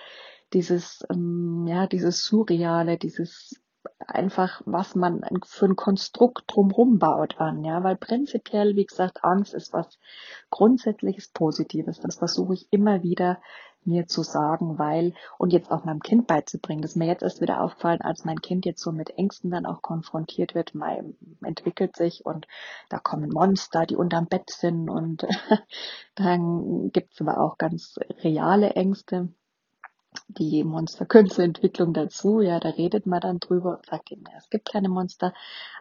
dieses, 0.55 1.05
ähm, 1.11 1.67
ja, 1.67 1.87
dieses 1.87 2.25
Surreale, 2.25 2.97
dieses 2.97 3.61
einfach, 4.07 4.63
was 4.67 4.95
man 4.95 5.23
für 5.45 5.67
ein 5.67 5.77
Konstrukt 5.77 6.45
drumherum 6.47 6.99
baut 6.99 7.41
an, 7.41 7.65
ja, 7.65 7.83
weil 7.83 7.97
prinzipiell, 7.97 8.77
wie 8.77 8.87
gesagt, 8.87 9.25
Angst 9.25 9.55
ist 9.55 9.73
was 9.73 9.99
grundsätzliches 10.51 11.29
Positives. 11.29 12.01
Das 12.01 12.17
versuche 12.17 12.55
ich 12.55 12.69
immer 12.71 13.03
wieder 13.03 13.39
mir 13.87 14.07
zu 14.07 14.23
sagen, 14.23 14.79
weil, 14.79 15.15
und 15.39 15.53
jetzt 15.53 15.71
auch 15.71 15.85
meinem 15.85 16.01
Kind 16.01 16.27
beizubringen, 16.27 16.83
das 16.83 16.93
ist 16.93 16.97
mir 16.97 17.07
jetzt 17.07 17.23
erst 17.23 17.41
wieder 17.41 17.61
aufgefallen, 17.61 18.01
als 18.01 18.25
mein 18.25 18.41
Kind 18.41 18.65
jetzt 18.65 18.83
so 18.83 18.93
mit 18.93 19.19
Ängsten 19.19 19.51
dann 19.51 19.67
auch 19.67 19.83
konfrontiert 19.83 20.55
wird, 20.55 20.75
mein, 20.75 21.17
entwickelt 21.43 21.97
sich 21.97 22.25
und 22.25 22.47
da 22.89 22.99
kommen 22.99 23.31
Monster, 23.31 23.87
die 23.87 23.97
unterm 23.97 24.27
Bett 24.27 24.51
sind 24.51 24.89
und 24.89 25.27
dann 26.15 26.91
gibt's 26.93 27.21
aber 27.21 27.39
auch 27.39 27.59
ganz 27.59 27.97
reale 28.23 28.71
Ängste 28.71 29.29
die 30.29 30.65
Monsterkünstlerentwicklung 30.65 31.93
dazu. 31.93 32.41
Ja, 32.41 32.61
da 32.61 32.71
redet 32.71 33.07
man 33.07 33.21
dann 33.21 33.41
drüber 33.41 33.77
und 33.77 33.87
sagt 33.87 34.13
eben, 34.13 34.25
es 34.37 34.51
gibt 34.51 34.71
keine 34.73 34.89
Monster, 34.89 35.33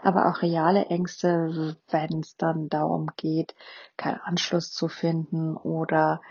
aber 0.02 0.30
auch 0.30 0.42
reale 0.42 0.86
Ängste, 0.86 1.78
wenn 1.90 2.20
es 2.20 2.38
dann 2.38 2.70
darum 2.70 3.12
geht, 3.18 3.56
keinen 3.98 4.20
Anschluss 4.20 4.72
zu 4.72 4.88
finden 4.88 5.56
oder 5.56 6.22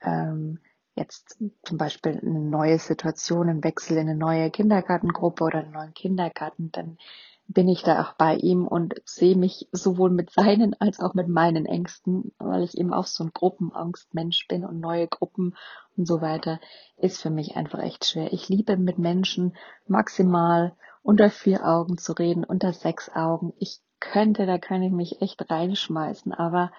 ähm, 0.00 0.60
jetzt 0.94 1.38
zum 1.64 1.78
Beispiel 1.78 2.20
eine 2.20 2.40
neue 2.40 2.78
Situation, 2.78 3.48
ein 3.48 3.64
Wechsel 3.64 3.96
in 3.96 4.08
eine 4.08 4.18
neue 4.18 4.50
Kindergartengruppe 4.50 5.44
oder 5.44 5.58
einen 5.58 5.72
neuen 5.72 5.94
Kindergarten, 5.94 6.70
dann 6.72 6.98
bin 7.46 7.68
ich 7.68 7.82
da 7.82 8.02
auch 8.02 8.14
bei 8.14 8.36
ihm 8.36 8.66
und 8.66 8.94
sehe 9.04 9.36
mich 9.36 9.68
sowohl 9.70 10.10
mit 10.10 10.30
seinen 10.30 10.74
als 10.80 11.00
auch 11.00 11.14
mit 11.14 11.28
meinen 11.28 11.66
Ängsten, 11.66 12.32
weil 12.38 12.62
ich 12.62 12.78
eben 12.78 12.94
auch 12.94 13.06
so 13.06 13.24
ein 13.24 13.32
Gruppenangstmensch 13.34 14.48
bin 14.48 14.64
und 14.64 14.80
neue 14.80 15.08
Gruppen 15.08 15.54
und 15.96 16.06
so 16.06 16.20
weiter, 16.20 16.60
ist 16.96 17.20
für 17.22 17.30
mich 17.30 17.56
einfach 17.56 17.80
echt 17.80 18.04
schwer. 18.04 18.32
Ich 18.32 18.48
liebe 18.48 18.76
mit 18.76 18.98
Menschen 18.98 19.56
maximal 19.86 20.76
unter 21.02 21.30
vier 21.30 21.66
Augen 21.66 21.98
zu 21.98 22.12
reden, 22.12 22.44
unter 22.44 22.72
sechs 22.72 23.10
Augen. 23.14 23.52
Ich 23.58 23.80
könnte, 24.00 24.46
da 24.46 24.58
kann 24.58 24.82
ich 24.82 24.92
mich 24.92 25.22
echt 25.22 25.50
reinschmeißen, 25.50 26.32
aber 26.32 26.72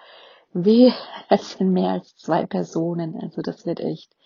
weh, 0.52 0.92
es 1.28 1.52
sind 1.52 1.72
mehr 1.72 1.90
als 1.90 2.16
zwei 2.16 2.46
Personen, 2.46 3.18
also 3.20 3.42
das 3.42 3.66
wird 3.66 3.80
echt 3.80 4.16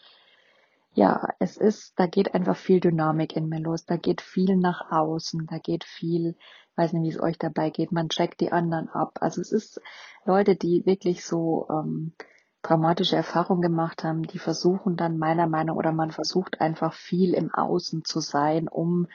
ja, 0.95 1.29
es 1.39 1.57
ist, 1.57 1.99
da 1.99 2.07
geht 2.07 2.35
einfach 2.35 2.57
viel 2.57 2.81
Dynamik 2.81 3.37
in 3.37 3.49
mir 3.49 3.61
los, 3.61 3.85
da 3.85 3.97
geht 3.97 4.21
viel 4.21 4.57
nach 4.57 4.91
außen, 4.91 5.47
da 5.47 5.59
geht 5.59 5.85
viel, 5.85 6.37
weiß 6.77 6.93
nicht, 6.93 7.05
wie 7.05 7.17
es 7.17 7.23
euch 7.23 7.39
dabei 7.39 7.71
geht, 7.71 7.93
man 7.93 8.09
checkt 8.09 8.41
die 8.41 8.53
anderen 8.53 8.89
ab. 8.89 9.19
Also 9.21 9.41
es 9.41 9.53
ist 9.53 9.81
Leute, 10.25 10.57
die 10.57 10.85
wirklich 10.87 11.25
so 11.25 11.69
ähm, 11.71 12.15
dramatische 12.62 13.17
Erfahrungen 13.17 13.62
gemacht 13.62 14.05
haben, 14.05 14.23
die 14.23 14.38
versuchen 14.38 14.97
dann 14.97 15.19
meiner 15.19 15.47
Meinung 15.47 15.76
oder 15.76 15.93
man 15.93 16.11
versucht 16.11 16.61
einfach 16.61 16.93
viel 16.93 17.35
im 17.35 17.52
Außen 17.52 18.05
zu 18.05 18.21
sein, 18.21 18.69
um 18.69 19.07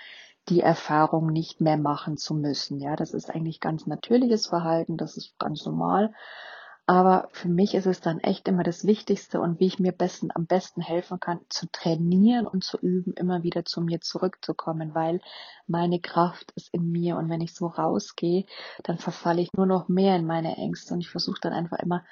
die 0.50 0.62
Erfahrung 0.62 1.28
nicht 1.28 1.62
mehr 1.62 1.78
machen 1.78 2.18
zu 2.18 2.36
müssen. 2.36 2.80
Ja, 2.80 2.96
das 2.96 3.14
ist 3.14 3.30
eigentlich 3.30 3.60
ganz 3.60 3.88
natürliches 3.88 4.48
Verhalten, 4.48 4.98
das 4.98 5.18
ist 5.18 5.38
ganz 5.40 5.66
normal. 5.66 6.14
Aber 6.88 7.30
für 7.32 7.50
mich 7.50 7.74
ist 7.74 7.88
es 7.88 8.00
dann 8.00 8.20
echt 8.20 8.48
immer 8.48 8.62
das 8.62 8.86
Wichtigste 8.86 9.42
und 9.42 9.60
wie 9.60 9.66
ich 9.66 9.80
mir 9.80 9.92
besten, 9.92 10.30
am 10.36 10.46
besten 10.46 10.82
helfen 10.82 11.20
kann, 11.20 11.40
zu 11.50 11.66
trainieren 11.72 12.46
und 12.46 12.64
zu 12.64 12.78
üben, 12.78 13.14
immer 13.14 13.42
wieder 13.42 13.66
zu 13.66 13.82
mir 13.82 14.02
zurückzukommen, 14.02 14.94
weil 14.94 15.20
meine 15.66 16.00
Kraft 16.00 16.52
ist 16.56 16.72
in 16.72 16.92
mir 16.92 17.18
und 17.18 17.28
wenn 17.28 17.42
ich 17.42 17.56
so 17.56 17.66
rausgehe, 17.66 18.46
dann 18.84 19.00
verfalle 19.00 19.42
ich 19.42 19.52
nur 19.54 19.66
noch 19.66 19.88
mehr 19.88 20.16
in 20.16 20.28
meine 20.28 20.58
Ängste 20.58 20.94
und 20.94 21.02
ich 21.02 21.10
versuche 21.10 21.40
dann 21.42 21.54
einfach 21.54 21.80
immer 21.80 22.06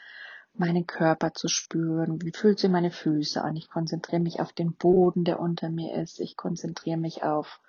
meinen 0.55 0.85
Körper 0.85 1.33
zu 1.33 1.47
spüren. 1.47 2.21
Wie 2.21 2.31
fühlt 2.31 2.59
sich 2.59 2.69
meine 2.69 2.91
Füße 2.91 3.41
an? 3.41 3.55
Ich 3.55 3.69
konzentriere 3.69 4.21
mich 4.21 4.39
auf 4.39 4.53
den 4.53 4.73
Boden, 4.73 5.23
der 5.23 5.39
unter 5.39 5.69
mir 5.69 5.95
ist. 5.95 6.19
Ich 6.19 6.37
konzentriere 6.37 6.97
mich 6.97 7.23
auf 7.23 7.59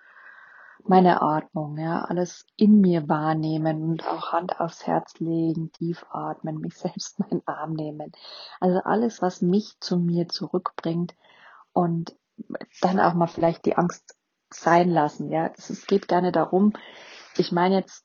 meine 0.87 1.23
Atmung, 1.23 1.79
ja, 1.79 2.03
alles 2.03 2.45
in 2.57 2.81
mir 2.81 3.09
wahrnehmen 3.09 3.83
und 3.83 4.07
auch 4.07 4.33
Hand 4.33 4.61
aufs 4.61 4.87
Herz 4.87 5.19
legen, 5.19 5.73
tief 5.73 6.05
atmen, 6.11 6.59
mich 6.59 6.75
selbst 6.77 7.19
meinen 7.19 7.43
Arm 7.47 7.73
nehmen. 7.73 8.13
Also 8.61 8.81
alles, 8.81 9.23
was 9.23 9.41
mich 9.41 9.77
zu 9.81 9.99
mir 9.99 10.29
zurückbringt 10.29 11.15
und 11.73 12.15
dann 12.83 13.01
auch 13.01 13.15
mal 13.15 13.29
vielleicht 13.29 13.65
die 13.65 13.77
Angst 13.77 14.17
sein 14.51 14.91
lassen, 14.91 15.31
ja. 15.31 15.51
Es 15.57 15.87
geht 15.87 16.11
nicht 16.11 16.37
darum, 16.37 16.75
ich 17.37 17.51
meine 17.51 17.77
jetzt 17.77 18.05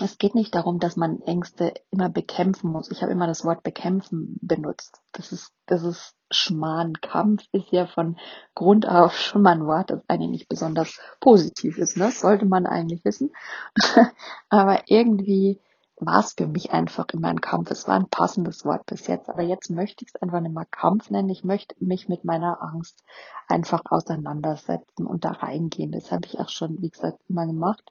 es 0.00 0.16
geht 0.16 0.34
nicht 0.34 0.54
darum, 0.54 0.78
dass 0.78 0.96
man 0.96 1.20
Ängste 1.22 1.74
immer 1.90 2.08
bekämpfen 2.08 2.70
muss. 2.70 2.90
Ich 2.90 3.02
habe 3.02 3.12
immer 3.12 3.26
das 3.26 3.44
Wort 3.44 3.62
bekämpfen 3.62 4.38
benutzt. 4.40 5.00
Das 5.12 5.32
ist, 5.32 5.52
das 5.66 5.82
ist 5.82 6.14
Schmarrn. 6.30 6.94
Kampf 6.94 7.44
ist 7.52 7.70
ja 7.70 7.86
von 7.86 8.16
Grund 8.54 8.88
auf 8.88 9.18
schon 9.18 9.42
mal 9.42 9.52
ein 9.52 9.66
Wort, 9.66 9.90
das 9.90 10.00
eigentlich 10.08 10.30
nicht 10.30 10.48
besonders 10.48 10.98
positiv 11.20 11.76
ist. 11.76 11.96
Ne? 11.96 12.04
Das 12.04 12.20
sollte 12.20 12.46
man 12.46 12.66
eigentlich 12.66 13.04
wissen. 13.04 13.32
Aber 14.48 14.82
irgendwie 14.86 15.60
war 15.96 16.20
es 16.20 16.32
für 16.32 16.46
mich 16.46 16.72
einfach 16.72 17.06
immer 17.12 17.28
ein 17.28 17.42
Kampf. 17.42 17.70
Es 17.70 17.86
war 17.86 17.96
ein 17.96 18.08
passendes 18.08 18.64
Wort 18.64 18.86
bis 18.86 19.06
jetzt. 19.06 19.28
Aber 19.28 19.42
jetzt 19.42 19.70
möchte 19.70 20.04
ich 20.04 20.12
es 20.14 20.22
einfach 20.22 20.40
nicht 20.40 20.54
mehr 20.54 20.66
Kampf 20.70 21.10
nennen. 21.10 21.28
Ich 21.28 21.44
möchte 21.44 21.76
mich 21.80 22.08
mit 22.08 22.24
meiner 22.24 22.62
Angst 22.62 23.04
einfach 23.46 23.82
auseinandersetzen 23.90 25.06
und 25.06 25.26
da 25.26 25.32
reingehen. 25.32 25.92
Das 25.92 26.10
habe 26.10 26.26
ich 26.26 26.38
auch 26.40 26.48
schon, 26.48 26.80
wie 26.80 26.90
gesagt, 26.90 27.18
immer 27.28 27.46
gemacht. 27.46 27.84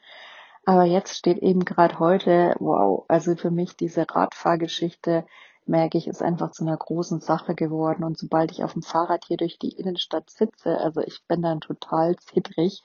Aber 0.65 0.85
jetzt 0.85 1.17
steht 1.17 1.39
eben 1.39 1.65
gerade 1.65 1.99
heute, 1.99 2.55
wow, 2.59 3.05
also 3.07 3.35
für 3.35 3.51
mich 3.51 3.75
diese 3.75 4.05
Radfahrgeschichte, 4.09 5.25
merke 5.65 5.97
ich, 5.97 6.07
ist 6.07 6.21
einfach 6.21 6.51
zu 6.51 6.63
einer 6.63 6.77
großen 6.77 7.19
Sache 7.19 7.55
geworden. 7.55 8.03
Und 8.03 8.17
sobald 8.17 8.51
ich 8.51 8.63
auf 8.63 8.73
dem 8.73 8.81
Fahrrad 8.83 9.25
hier 9.25 9.37
durch 9.37 9.57
die 9.59 9.71
Innenstadt 9.71 10.29
sitze, 10.29 10.77
also 10.77 11.01
ich 11.01 11.23
bin 11.27 11.41
dann 11.41 11.61
total 11.61 12.15
zittrig, 12.17 12.83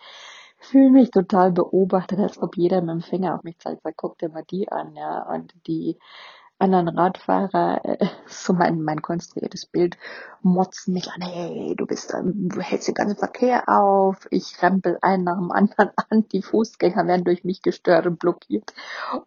fühle 0.59 0.91
mich 0.91 1.11
total 1.11 1.53
beobachtet, 1.53 2.19
als 2.19 2.41
ob 2.41 2.57
jeder 2.57 2.81
mit 2.81 2.91
dem 2.91 3.03
Finger 3.03 3.35
auf 3.35 3.45
mich 3.45 3.59
zeigt, 3.59 3.83
sagt, 3.83 3.97
guck 3.97 4.19
dir 4.19 4.31
mal 4.31 4.45
die 4.51 4.71
an, 4.71 4.95
ja. 4.95 5.23
Und 5.31 5.53
die 5.67 5.99
anderen 6.59 6.89
Radfahrer, 6.89 7.85
äh, 7.85 8.07
so 8.27 8.53
mein, 8.53 8.83
mein 8.83 9.03
konstruiertes 9.03 9.67
Bild, 9.67 9.97
motzen 10.43 10.95
mich 10.95 11.11
an, 11.11 11.23
hey, 11.23 11.75
du 11.77 11.87
bist, 11.87 12.13
du 12.13 12.61
hältst 12.61 12.89
den 12.89 12.95
ganzen 12.95 13.19
Verkehr 13.19 13.69
auf, 13.69 14.27
ich 14.31 14.63
rempel 14.63 14.99
einen 15.03 15.25
nach 15.25 15.37
dem 15.37 15.51
anderen 15.51 15.91
an, 16.11 16.27
die 16.33 16.43
Fußgänger 16.43 17.07
werden 17.07 17.25
durch 17.25 17.45
mich 17.45 17.63
gestört 17.63 18.07
und 18.07 18.19
blockiert 18.19 18.73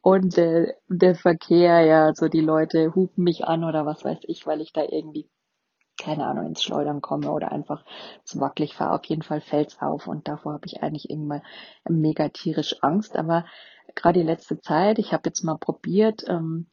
und 0.01 0.37
äh, 0.37 0.73
der 0.87 1.15
Verkehr, 1.15 1.81
ja, 1.81 2.13
so 2.13 2.27
die 2.27 2.41
Leute 2.41 2.95
hupen 2.95 3.23
mich 3.23 3.45
an 3.45 3.63
oder 3.63 3.85
was 3.85 4.03
weiß 4.03 4.19
ich, 4.23 4.47
weil 4.47 4.61
ich 4.61 4.73
da 4.73 4.83
irgendwie 4.83 5.29
keine 6.01 6.25
Ahnung, 6.25 6.45
ins 6.45 6.63
Schleudern 6.63 7.01
komme 7.01 7.29
oder 7.29 7.51
einfach 7.51 7.83
zu 8.23 8.39
wackelig 8.39 8.73
fahre. 8.73 8.93
Auf 8.93 9.03
jeden 9.05 9.21
Fall 9.21 9.41
fällt's 9.41 9.81
auf 9.81 10.07
und 10.07 10.29
davor 10.29 10.53
habe 10.53 10.65
ich 10.65 10.81
eigentlich 10.81 11.09
irgendwann 11.09 11.41
mega 11.89 12.29
tierisch 12.29 12.77
Angst. 12.81 13.17
Aber 13.17 13.45
gerade 13.95 14.19
die 14.19 14.25
letzte 14.25 14.61
Zeit, 14.61 14.97
ich 14.97 15.11
habe 15.11 15.23
jetzt 15.25 15.43
mal 15.43 15.57
probiert, 15.57 16.23
ähm, 16.27 16.67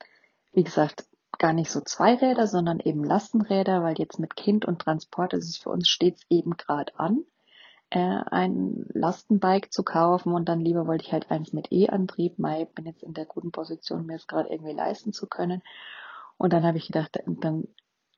wie 0.57 0.65
gesagt, 0.65 1.05
gar 1.39 1.53
nicht 1.53 1.71
so 1.71 1.83
Zweiräder, 1.83 2.47
sondern 2.47 2.81
eben 2.81 3.05
Lastenräder, 3.05 3.83
weil 3.83 3.99
jetzt 3.99 4.19
mit 4.19 4.37
Kind 4.37 4.65
und 4.65 4.81
Transport 4.81 5.35
ist 5.35 5.49
es 5.51 5.59
für 5.59 5.69
uns 5.69 5.87
stets 5.87 6.23
eben 6.31 6.57
gerade 6.57 6.99
an, 6.99 7.25
äh, 7.91 7.99
ein 7.99 8.87
Lastenbike 8.95 9.71
zu 9.71 9.83
kaufen 9.83 10.33
und 10.33 10.49
dann 10.49 10.61
lieber 10.61 10.87
wollte 10.87 11.05
ich 11.05 11.13
halt 11.13 11.31
eins 11.31 11.53
mit 11.53 11.71
E-Antrieb. 11.71 12.37
Ich 12.39 12.69
bin 12.75 12.87
jetzt 12.87 13.03
in 13.03 13.13
der 13.13 13.27
guten 13.27 13.53
Position, 13.53 14.07
mir 14.07 14.17
es 14.17 14.27
gerade 14.27 14.49
irgendwie 14.49 14.73
leisten 14.73 15.13
zu 15.13 15.27
können. 15.27 15.63
Und 16.39 16.55
dann 16.55 16.65
habe 16.65 16.79
ich 16.79 16.87
gedacht, 16.87 17.21
dann 17.27 17.69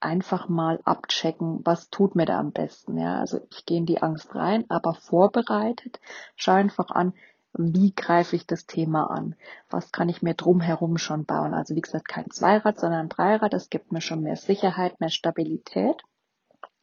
einfach 0.00 0.48
mal 0.48 0.80
abchecken, 0.84 1.60
was 1.64 1.90
tut 1.90 2.14
mir 2.14 2.24
da 2.24 2.38
am 2.38 2.52
besten. 2.52 2.98
Ja, 2.98 3.18
also 3.18 3.40
ich 3.50 3.66
gehe 3.66 3.78
in 3.78 3.86
die 3.86 4.00
Angst 4.00 4.32
rein, 4.36 4.64
aber 4.68 4.94
vorbereitet. 4.94 5.98
Schau 6.36 6.52
einfach 6.52 6.90
an, 6.90 7.14
wie 7.58 7.92
greife 7.94 8.36
ich 8.36 8.46
das 8.46 8.66
Thema 8.66 9.10
an? 9.10 9.34
Was 9.68 9.92
kann 9.92 10.08
ich 10.08 10.22
mir 10.22 10.34
drumherum 10.34 10.96
schon 10.96 11.24
bauen? 11.24 11.54
Also 11.54 11.74
wie 11.74 11.80
gesagt, 11.80 12.08
kein 12.08 12.30
Zweirad, 12.30 12.78
sondern 12.78 13.00
ein 13.00 13.08
Dreirad. 13.08 13.52
Das 13.52 13.68
gibt 13.68 13.92
mir 13.92 14.00
schon 14.00 14.22
mehr 14.22 14.36
Sicherheit, 14.36 15.00
mehr 15.00 15.10
Stabilität. 15.10 15.96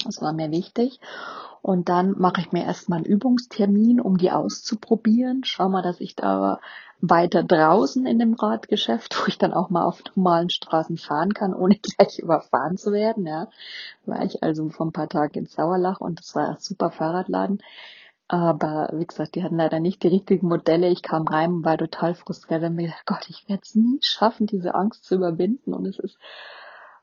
Das 0.03 0.22
war 0.22 0.34
mir 0.34 0.51
wichtig. 0.51 1.00
Und 1.62 1.89
dann 1.89 2.12
mache 2.20 2.41
ich 2.41 2.51
mir 2.51 2.65
erstmal 2.65 2.98
einen 2.98 3.08
Übungstermin, 3.08 4.00
um 4.00 4.17
die 4.17 4.32
auszuprobieren. 4.32 5.44
Schau 5.46 5.70
mal, 5.70 5.82
dass 5.82 6.00
ich 6.00 6.15
da 6.15 6.60
weiter 7.01 7.44
draußen 7.44 8.05
in 8.05 8.20
dem 8.20 8.34
Radgeschäft, 8.34 9.15
wo 9.20 9.27
ich 9.27 9.38
dann 9.38 9.53
auch 9.53 9.70
mal 9.70 9.86
auf 9.86 10.03
normalen 10.15 10.50
Straßen 10.50 10.98
fahren 10.98 11.34
kann, 11.34 11.53
ohne 11.53 11.75
gleich 11.82 12.20
überfahren 12.20 12.77
zu 12.77 12.91
werden. 12.91 13.25
Ja, 13.25 13.48
war 14.05 14.24
ich 14.24 14.44
also 14.44 14.70
vor 14.70 14.86
ein 14.86 14.91
paar 14.91 15.10
Tagen 15.10 15.39
in 15.39 15.46
Sauerlach 15.46 16.01
und 16.01 16.20
das 16.20 16.36
war 16.36 16.50
ein 16.50 16.58
super 16.60 16.91
Fahrradladen. 16.91 17.62
Aber 18.27 18.89
wie 18.94 19.05
gesagt, 19.05 19.36
die 19.36 19.44
hatten 19.44 19.58
leider 19.58 19.79
nicht 19.79 20.01
die 20.01 20.08
richtigen 20.08 20.48
Modelle. 20.48 20.88
Ich 20.88 21.03
kam 21.03 21.27
rein 21.27 21.53
und 21.53 21.65
war 21.65 21.77
total 21.77 22.15
frustriert 22.15 22.63
und 22.63 22.75
mir 22.75 22.88
gedacht, 22.88 23.03
Gott, 23.05 23.29
ich 23.29 23.48
werde 23.48 23.62
es 23.63 23.75
nie 23.75 24.00
schaffen, 24.01 24.48
diese 24.48 24.74
Angst 24.74 25.05
zu 25.05 25.15
überwinden. 25.15 25.74
Und 25.74 25.86
es 25.86 26.00
ist, 26.00 26.17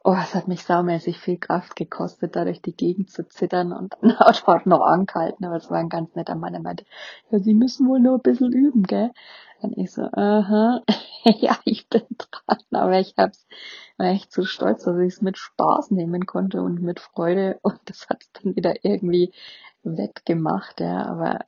oh, 0.02 0.16
es 0.20 0.34
hat 0.34 0.48
mich 0.48 0.64
saumäßig 0.64 1.18
viel 1.18 1.38
Kraft 1.38 1.76
gekostet, 1.76 2.34
da 2.34 2.44
durch 2.44 2.60
die 2.60 2.74
Gegend 2.74 3.10
zu 3.10 3.26
zittern 3.28 3.72
und 3.72 3.94
dann 4.02 4.18
hat 4.18 4.66
noch 4.66 4.80
angehalten. 4.80 5.44
Aber 5.44 5.56
es 5.56 5.70
war 5.70 5.78
ein 5.78 5.88
ganz 5.88 6.14
netter 6.16 6.34
Mann, 6.34 6.54
der 6.54 6.62
meinte, 6.62 6.84
ja, 7.30 7.38
Sie 7.38 7.54
müssen 7.54 7.88
wohl 7.88 8.00
nur 8.00 8.16
ein 8.16 8.22
bisschen 8.22 8.52
üben, 8.52 8.82
gell? 8.82 9.12
Und 9.60 9.78
ich 9.78 9.92
so, 9.92 10.02
aha, 10.02 10.82
ja, 11.24 11.56
ich 11.64 11.88
bin 11.88 12.02
dran, 12.18 12.58
aber 12.72 12.98
ich 12.98 13.14
hab's, 13.16 13.46
war 13.96 14.08
echt 14.08 14.32
so 14.32 14.42
stolz, 14.42 14.82
dass 14.82 14.98
ich 14.98 15.14
es 15.14 15.22
mit 15.22 15.38
Spaß 15.38 15.92
nehmen 15.92 16.26
konnte 16.26 16.62
und 16.62 16.82
mit 16.82 16.98
Freude 16.98 17.60
und 17.62 17.78
das 17.84 18.08
hat 18.08 18.24
dann 18.32 18.56
wieder 18.56 18.84
irgendwie 18.84 19.32
wettgemacht, 19.82 20.80
ja, 20.80 21.06
aber 21.06 21.40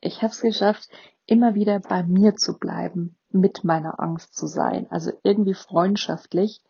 ich 0.00 0.22
habe 0.22 0.32
es 0.32 0.40
geschafft, 0.40 0.88
immer 1.26 1.54
wieder 1.54 1.80
bei 1.80 2.02
mir 2.02 2.36
zu 2.36 2.58
bleiben, 2.58 3.16
mit 3.30 3.64
meiner 3.64 4.00
Angst 4.00 4.36
zu 4.36 4.46
sein, 4.46 4.86
also 4.90 5.12
irgendwie 5.22 5.54
freundschaftlich 5.54 6.62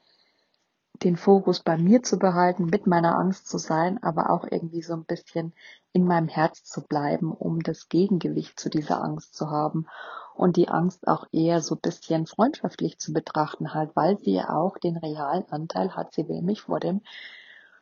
den 1.02 1.16
Fokus 1.16 1.60
bei 1.60 1.78
mir 1.78 2.02
zu 2.02 2.18
behalten, 2.18 2.66
mit 2.66 2.86
meiner 2.86 3.16
Angst 3.18 3.48
zu 3.48 3.56
sein, 3.56 4.02
aber 4.02 4.30
auch 4.30 4.44
irgendwie 4.50 4.82
so 4.82 4.92
ein 4.92 5.04
bisschen 5.04 5.54
in 5.92 6.04
meinem 6.04 6.28
Herz 6.28 6.62
zu 6.64 6.82
bleiben, 6.82 7.32
um 7.32 7.60
das 7.60 7.88
Gegengewicht 7.88 8.60
zu 8.60 8.68
dieser 8.68 9.02
Angst 9.02 9.34
zu 9.34 9.50
haben 9.50 9.86
und 10.34 10.56
die 10.56 10.68
Angst 10.68 11.08
auch 11.08 11.26
eher 11.32 11.62
so 11.62 11.74
ein 11.74 11.80
bisschen 11.80 12.26
freundschaftlich 12.26 12.98
zu 12.98 13.12
betrachten, 13.12 13.72
halt, 13.72 13.90
weil 13.94 14.18
sie 14.18 14.40
auch 14.40 14.76
den 14.78 14.96
realen 14.96 15.48
Anteil 15.50 15.96
hat, 15.96 16.12
sie 16.12 16.28
will 16.28 16.42
mich 16.42 16.62
vor 16.62 16.80
dem 16.80 17.00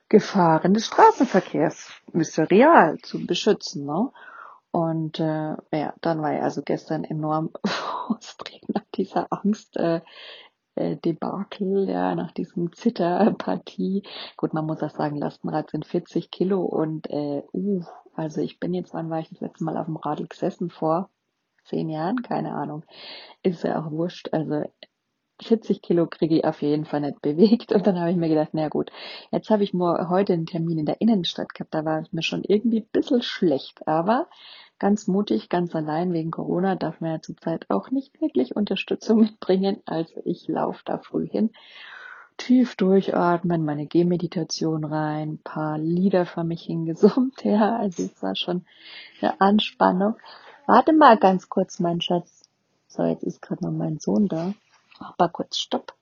Gefahren 0.09 0.75
des 0.75 0.87
Straßenverkehrs 0.87 1.91
müsste 2.13 2.51
real 2.51 2.99
zu 2.99 3.27
beschützen. 3.27 3.85
Ne? 3.87 4.11
Und 4.71 5.21
äh, 5.21 5.57
ja, 5.73 5.95
dann 6.01 6.23
war 6.23 6.35
ich 6.35 6.43
also 6.43 6.63
gestern 6.63 7.05
enorm 7.05 7.51
frustriert 7.65 8.69
nach 8.69 8.85
dieser 8.95 9.27
Angst. 9.31 9.77
Äh, 9.77 10.01
äh, 10.79 10.97
Debakel, 10.97 11.89
ja, 11.89 12.15
nach 12.15 12.31
diesem 12.33 12.73
Zitterpartie. 12.73 14.05
Gut, 14.37 14.55
man 14.55 14.65
muss 14.65 14.83
auch 14.83 14.91
sagen, 14.91 15.17
Lastenrad 15.17 15.71
sind 15.71 15.85
40 15.85 16.31
Kilo 16.31 16.63
und 16.63 17.11
äh, 17.11 17.43
uh, 17.53 17.83
also 18.15 18.41
ich 18.41 18.61
bin 18.61 18.75
jetzt, 18.75 18.95
wann 18.95 19.11
war 19.11 19.19
ich 19.19 19.29
das 19.29 19.41
letzte 19.41 19.65
Mal 19.65 19.77
auf 19.77 19.87
dem 19.87 19.97
Radl 19.97 20.27
gesessen? 20.29 20.71
Vor 20.71 21.11
zehn 21.65 21.89
Jahren? 21.89 22.23
Keine 22.23 22.53
Ahnung. 22.55 22.85
Ist 23.43 23.65
ja 23.65 23.81
auch 23.81 23.91
wurscht. 23.91 24.33
Also 24.33 24.63
40 25.41 25.83
Kilo 25.83 26.07
kriege 26.07 26.39
ich 26.39 26.45
auf 26.45 26.63
jeden 26.63 26.85
Fall 26.85 27.01
nicht 27.01 27.23
bewegt. 27.23 27.73
Und 27.73 27.87
dann 27.87 27.99
habe 27.99 28.11
ich 28.11 28.17
mir 28.17 28.29
gedacht, 28.29 28.51
na 28.53 28.69
gut, 28.69 28.91
jetzt 29.31 29.51
habe 29.51 29.63
ich 29.63 29.73
nur 29.73 30.09
heute 30.09 30.33
einen 30.33 30.47
Termin 30.47 30.79
in 30.79 30.87
der 30.87 31.01
Innenstadt 31.01 31.55
gehabt. 31.55 31.75
Da 31.75 31.85
war 31.85 32.01
es 32.01 32.13
mir 32.13 32.23
schon 32.23 32.45
irgendwie 32.45 32.81
ein 32.81 32.89
bisschen 32.93 33.23
schlecht. 33.23 33.87
Aber 33.87 34.29
ganz 34.79 35.07
mutig, 35.07 35.49
ganz 35.49 35.75
allein 35.75 36.13
wegen 36.13 36.31
Corona 36.31 36.75
darf 36.75 37.01
man 37.01 37.13
ja 37.13 37.23
zurzeit 37.23 37.67
auch 37.69 37.91
nicht 37.91 38.21
wirklich 38.21 38.57
Unterstützung 38.57 39.21
mitbringen. 39.23 39.83
Also 39.87 40.21
ich 40.25 40.49
laufe 40.49 40.83
da 40.85 40.99
früh 40.99 41.29
hin. 41.29 41.51
Tief 42.37 42.77
durchatmen, 42.77 43.65
meine 43.65 43.87
Gehmeditation 43.87 44.85
rein, 44.85 45.41
paar 45.43 45.77
Lieder 45.77 46.25
für 46.25 46.45
mich 46.45 46.63
hingesummt, 46.63 47.43
ja, 47.45 47.77
also 47.77 48.05
es 48.05 48.23
war 48.23 48.37
schon 48.37 48.65
eine 49.21 49.41
Anspannung. 49.41 50.15
Warte 50.67 50.93
mal 50.93 51.19
ganz 51.19 51.49
kurz, 51.49 51.81
mein 51.81 52.01
Schatz. 52.01 52.45
So, 52.87 53.03
jetzt 53.03 53.25
ist 53.25 53.43
gerade 53.43 53.65
noch 53.65 53.73
mein 53.73 53.99
Sohn 53.99 54.29
da. 54.29 54.55
Mach 55.01 55.17
mal 55.19 55.29
kurz 55.29 55.59
Stopp. 55.59 55.95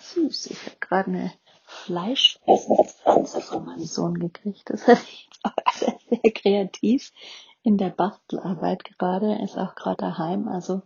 Süß, 0.00 0.46
ich 0.46 0.66
habe 0.66 0.76
gerade 0.80 1.10
eine 1.10 1.32
Fleischessenspflanze 1.64 3.40
von 3.40 3.64
meinem 3.64 3.84
Sohn 3.84 4.18
gekriegt. 4.18 4.70
Das 4.70 4.88
ist 4.88 5.04
sehr 6.08 6.32
kreativ 6.32 7.12
in 7.62 7.78
der 7.78 7.90
Bastelarbeit 7.90 8.84
gerade. 8.84 9.32
Er 9.32 9.42
ist 9.44 9.56
auch 9.56 9.74
gerade 9.74 9.98
daheim, 9.98 10.48
also 10.48 10.82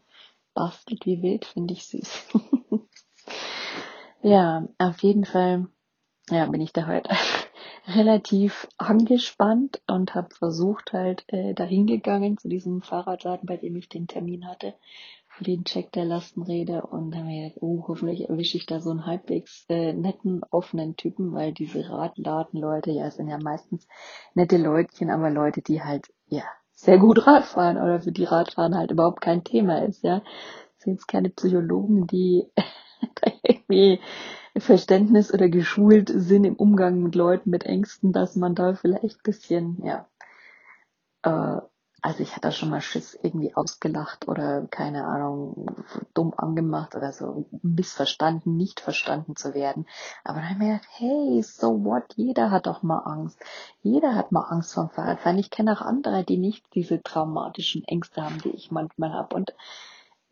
bastelt 0.52 1.06
wie 1.06 1.22
wild, 1.22 1.44
finde 1.44 1.74
ich 1.74 1.86
süß. 1.86 2.26
ja, 4.22 4.68
auf 4.78 5.02
jeden 5.02 5.24
Fall 5.24 5.68
ja, 6.30 6.46
bin 6.46 6.60
ich 6.60 6.72
da 6.72 6.86
heute 6.86 7.10
relativ 7.86 8.68
angespannt 8.78 9.82
und 9.86 10.14
habe 10.14 10.34
versucht 10.34 10.92
halt 10.92 11.24
äh, 11.28 11.54
dahin 11.54 11.86
gegangen 11.86 12.38
zu 12.38 12.48
diesem 12.48 12.82
Fahrradladen, 12.82 13.46
bei 13.46 13.56
dem 13.56 13.76
ich 13.76 13.88
den 13.88 14.06
Termin 14.06 14.48
hatte 14.48 14.74
für 15.34 15.44
den 15.44 15.64
Check 15.64 15.90
der 15.92 16.04
Lastenräder 16.04 16.92
und 16.92 17.14
habe 17.14 17.26
mir 17.26 17.48
gedacht, 17.48 17.62
oh, 17.62 17.84
hoffentlich 17.88 18.28
erwische 18.28 18.56
ich 18.56 18.66
da 18.66 18.80
so 18.80 18.90
einen 18.90 19.04
halbwegs 19.04 19.64
äh, 19.68 19.92
netten, 19.92 20.42
offenen 20.50 20.96
Typen, 20.96 21.32
weil 21.32 21.52
diese 21.52 21.90
Radladenleute, 21.90 22.92
ja, 22.92 23.10
sind 23.10 23.28
ja 23.28 23.38
meistens 23.38 23.88
nette 24.34 24.58
Leutchen, 24.58 25.10
aber 25.10 25.30
Leute, 25.30 25.60
die 25.60 25.82
halt, 25.82 26.06
ja, 26.28 26.44
sehr 26.72 26.98
gut 26.98 27.26
Radfahren 27.26 27.78
oder 27.78 28.00
für 28.00 28.12
die 28.12 28.24
Radfahren 28.24 28.76
halt 28.76 28.92
überhaupt 28.92 29.20
kein 29.20 29.42
Thema 29.42 29.82
ist, 29.82 30.04
ja. 30.04 30.20
Das 30.20 30.84
sind 30.84 30.92
jetzt 30.94 31.08
keine 31.08 31.30
Psychologen, 31.30 32.06
die 32.06 32.46
irgendwie 33.42 34.00
Verständnis 34.56 35.32
oder 35.32 35.48
geschult 35.48 36.10
sind 36.14 36.44
im 36.44 36.56
Umgang 36.56 37.02
mit 37.02 37.14
Leuten 37.14 37.50
mit 37.50 37.64
Ängsten, 37.64 38.12
dass 38.12 38.36
man 38.36 38.54
da 38.54 38.74
vielleicht 38.74 39.22
bisschen, 39.22 39.84
ja, 39.84 40.06
äh, 41.22 41.60
also 42.04 42.22
ich 42.22 42.36
hatte 42.36 42.52
schon 42.52 42.68
mal 42.68 42.82
Schiss 42.82 43.18
irgendwie 43.22 43.54
ausgelacht 43.56 44.28
oder 44.28 44.66
keine 44.70 45.06
Ahnung, 45.06 45.74
dumm 46.12 46.34
angemacht 46.36 46.94
oder 46.94 47.12
so, 47.12 47.46
missverstanden, 47.62 48.58
nicht 48.58 48.80
verstanden 48.80 49.36
zu 49.36 49.54
werden. 49.54 49.86
Aber 50.22 50.40
dann 50.40 50.50
habe 50.50 50.52
ich 50.52 50.58
mir 50.58 50.72
gedacht, 50.74 50.88
hey, 50.90 51.42
so 51.42 51.82
what? 51.82 52.04
Jeder 52.16 52.50
hat 52.50 52.66
doch 52.66 52.82
mal 52.82 52.98
Angst. 52.98 53.40
Jeder 53.80 54.14
hat 54.14 54.32
mal 54.32 54.42
Angst 54.42 54.74
vom 54.74 54.90
Fahrradfahren. 54.90 55.38
Ich 55.38 55.48
kenne 55.48 55.72
auch 55.72 55.80
andere, 55.80 56.24
die 56.24 56.36
nicht 56.36 56.66
diese 56.74 57.02
traumatischen 57.02 57.84
Ängste 57.84 58.22
haben, 58.22 58.38
die 58.42 58.50
ich 58.50 58.70
manchmal 58.70 59.14
habe. 59.14 59.34
Und 59.34 59.54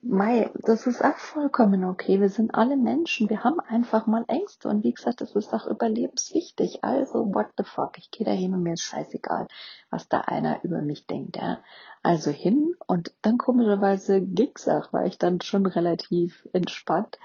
Mei, 0.04 0.50
das 0.54 0.88
ist 0.88 1.00
auch 1.04 1.16
vollkommen 1.16 1.84
okay. 1.84 2.20
Wir 2.20 2.28
sind 2.28 2.56
alle 2.56 2.76
Menschen. 2.76 3.30
Wir 3.30 3.44
haben 3.44 3.60
einfach 3.60 4.08
mal 4.08 4.24
Ängste. 4.26 4.68
Und 4.68 4.82
wie 4.82 4.92
gesagt, 4.92 5.20
das 5.20 5.36
ist 5.36 5.54
auch 5.54 5.66
überlebenswichtig. 5.66 6.82
Also, 6.82 7.32
what 7.32 7.46
the 7.56 7.62
fuck? 7.62 7.96
Ich 7.98 8.10
gehe 8.10 8.26
da 8.26 8.32
hin 8.32 8.52
und 8.52 8.64
mir 8.64 8.72
ist 8.72 8.82
scheißegal, 8.82 9.46
was 9.90 10.08
da 10.08 10.22
einer 10.22 10.64
über 10.64 10.82
mich 10.82 11.06
denkt. 11.06 11.36
Ja? 11.36 11.60
Also 12.02 12.32
hin 12.32 12.74
und 12.88 13.14
dann 13.22 13.38
komischerweise 13.38 14.20
ging's 14.20 14.66
auch, 14.66 14.92
war 14.92 15.06
ich 15.06 15.18
dann 15.18 15.40
schon 15.40 15.66
relativ 15.66 16.48
entspannt 16.52 17.20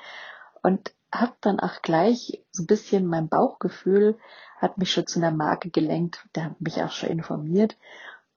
und 0.61 0.93
hab 1.11 1.41
dann 1.41 1.59
auch 1.59 1.81
gleich 1.81 2.43
so 2.51 2.61
ein 2.61 2.67
bisschen 2.67 3.07
mein 3.07 3.27
Bauchgefühl 3.27 4.19
hat 4.57 4.77
mich 4.77 4.91
schon 4.91 5.07
zu 5.07 5.19
einer 5.19 5.31
Marke 5.31 5.71
gelenkt. 5.71 6.27
Der 6.35 6.45
hat 6.45 6.61
mich 6.61 6.81
auch 6.83 6.91
schon 6.91 7.09
informiert 7.09 7.75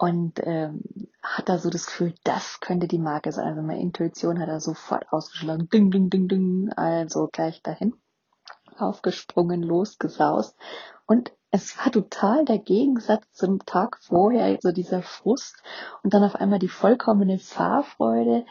und 0.01 0.41
ähm, 0.45 0.83
hat 1.23 1.51
da 1.51 1.59
so 1.59 1.69
das 1.69 1.85
Gefühl, 1.85 2.15
das 2.25 2.61
könnte 2.61 2.89
die 2.89 2.99
Marke 2.99 3.33
sein. 3.33 3.49
Also 3.49 3.61
meine 3.61 3.83
Intuition 3.83 4.41
hat 4.41 4.49
er 4.49 4.59
sofort 4.59 5.13
ausgeschlagen. 5.13 5.69
Ding, 5.69 5.91
ding, 5.91 6.09
ding, 6.09 6.27
ding. 6.27 6.73
Also 6.75 7.29
gleich 7.31 7.63
dahin. 7.63 7.95
Aufgesprungen, 8.79 9.63
losgesaust. 9.63 10.57
Und 11.05 11.33
es 11.51 11.77
war 11.77 11.93
total 11.93 12.47
der 12.47 12.59
Gegensatz 12.59 13.31
zum 13.33 13.59
Tag 13.67 13.99
vorher, 14.01 14.45
also 14.45 14.73
dieser 14.73 15.03
Frust 15.03 15.63
und 16.03 16.15
dann 16.15 16.25
auf 16.25 16.35
einmal 16.35 16.61
die 16.61 16.69
vollkommene 16.69 17.39
Fahrfreude, 17.39 18.47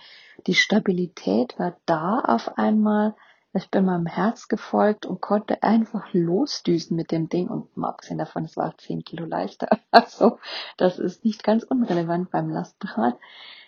die 0.46 0.54
Stabilität 0.54 1.58
war 1.58 1.78
da 1.88 2.20
auf 2.20 2.60
einmal 2.60 3.16
ich 3.54 3.72
bin 3.72 3.86
meinem 3.86 4.06
Herz 4.06 4.48
gefolgt 4.48 5.06
und 5.06 5.22
konnte 5.22 5.64
einfach 5.64 6.14
losdüsen 6.14 6.96
mit 6.96 7.12
dem 7.12 7.30
Ding 7.30 7.48
und 7.48 7.76
mal 7.76 7.90
abgesehen 7.90 8.20
davon, 8.20 8.46
es 8.46 8.56
war 8.58 8.78
zehn 8.78 9.04
Kilo 9.04 9.26
leichter. 9.26 9.68
Also, 9.92 10.40
das 10.78 11.00
ist 11.00 11.26
nicht 11.26 11.44
ganz 11.44 11.64
unrelevant 11.64 12.30
beim 12.30 12.50
Lastenrad, 12.50 13.18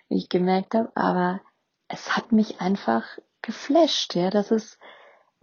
wie 0.07 0.17
ich 0.17 0.29
gemerkt 0.29 0.75
habe, 0.75 0.91
aber 0.95 1.41
es 1.87 2.15
hat 2.15 2.31
mich 2.31 2.61
einfach 2.61 3.03
geflasht, 3.41 4.15
ja, 4.15 4.29
dass 4.29 4.51
es, 4.51 4.77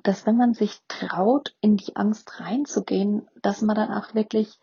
dass 0.04 0.24
wenn 0.24 0.36
man 0.36 0.54
sich 0.54 0.80
traut, 0.86 1.56
in 1.60 1.76
die 1.76 1.96
Angst 1.96 2.40
reinzugehen, 2.40 3.28
dass 3.42 3.60
man 3.60 3.74
dann 3.74 3.92
auch 3.92 4.14
wirklich 4.14 4.60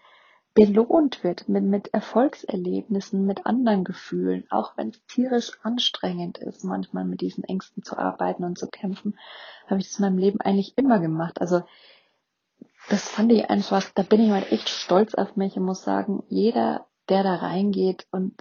belohnt 0.55 1.23
wird 1.23 1.49
mit, 1.49 1.65
mit 1.65 1.93
Erfolgserlebnissen, 1.93 3.25
mit 3.25 3.45
anderen 3.45 3.83
Gefühlen, 3.83 4.45
auch 4.49 4.77
wenn 4.77 4.89
es 4.89 5.05
tierisch 5.05 5.51
anstrengend 5.63 6.37
ist, 6.37 6.63
manchmal 6.63 7.03
mit 7.03 7.19
diesen 7.19 7.43
Ängsten 7.43 7.83
zu 7.83 7.97
arbeiten 7.97 8.45
und 8.45 8.57
zu 8.57 8.67
kämpfen, 8.67 9.19
habe 9.67 9.81
ich 9.81 9.89
das 9.89 9.99
in 9.99 10.05
meinem 10.05 10.17
Leben 10.17 10.39
eigentlich 10.39 10.77
immer 10.77 10.99
gemacht. 10.99 11.41
Also 11.41 11.63
das 12.89 13.09
fand 13.09 13.33
ich 13.33 13.49
einfach, 13.49 13.83
da 13.93 14.03
bin 14.03 14.21
ich 14.21 14.31
halt 14.31 14.49
echt 14.51 14.69
stolz 14.69 15.13
auf 15.13 15.35
mich 15.35 15.57
und 15.57 15.63
muss 15.63 15.83
sagen, 15.83 16.23
jeder, 16.29 16.87
der 17.09 17.23
da 17.23 17.35
reingeht 17.35 18.07
und 18.11 18.33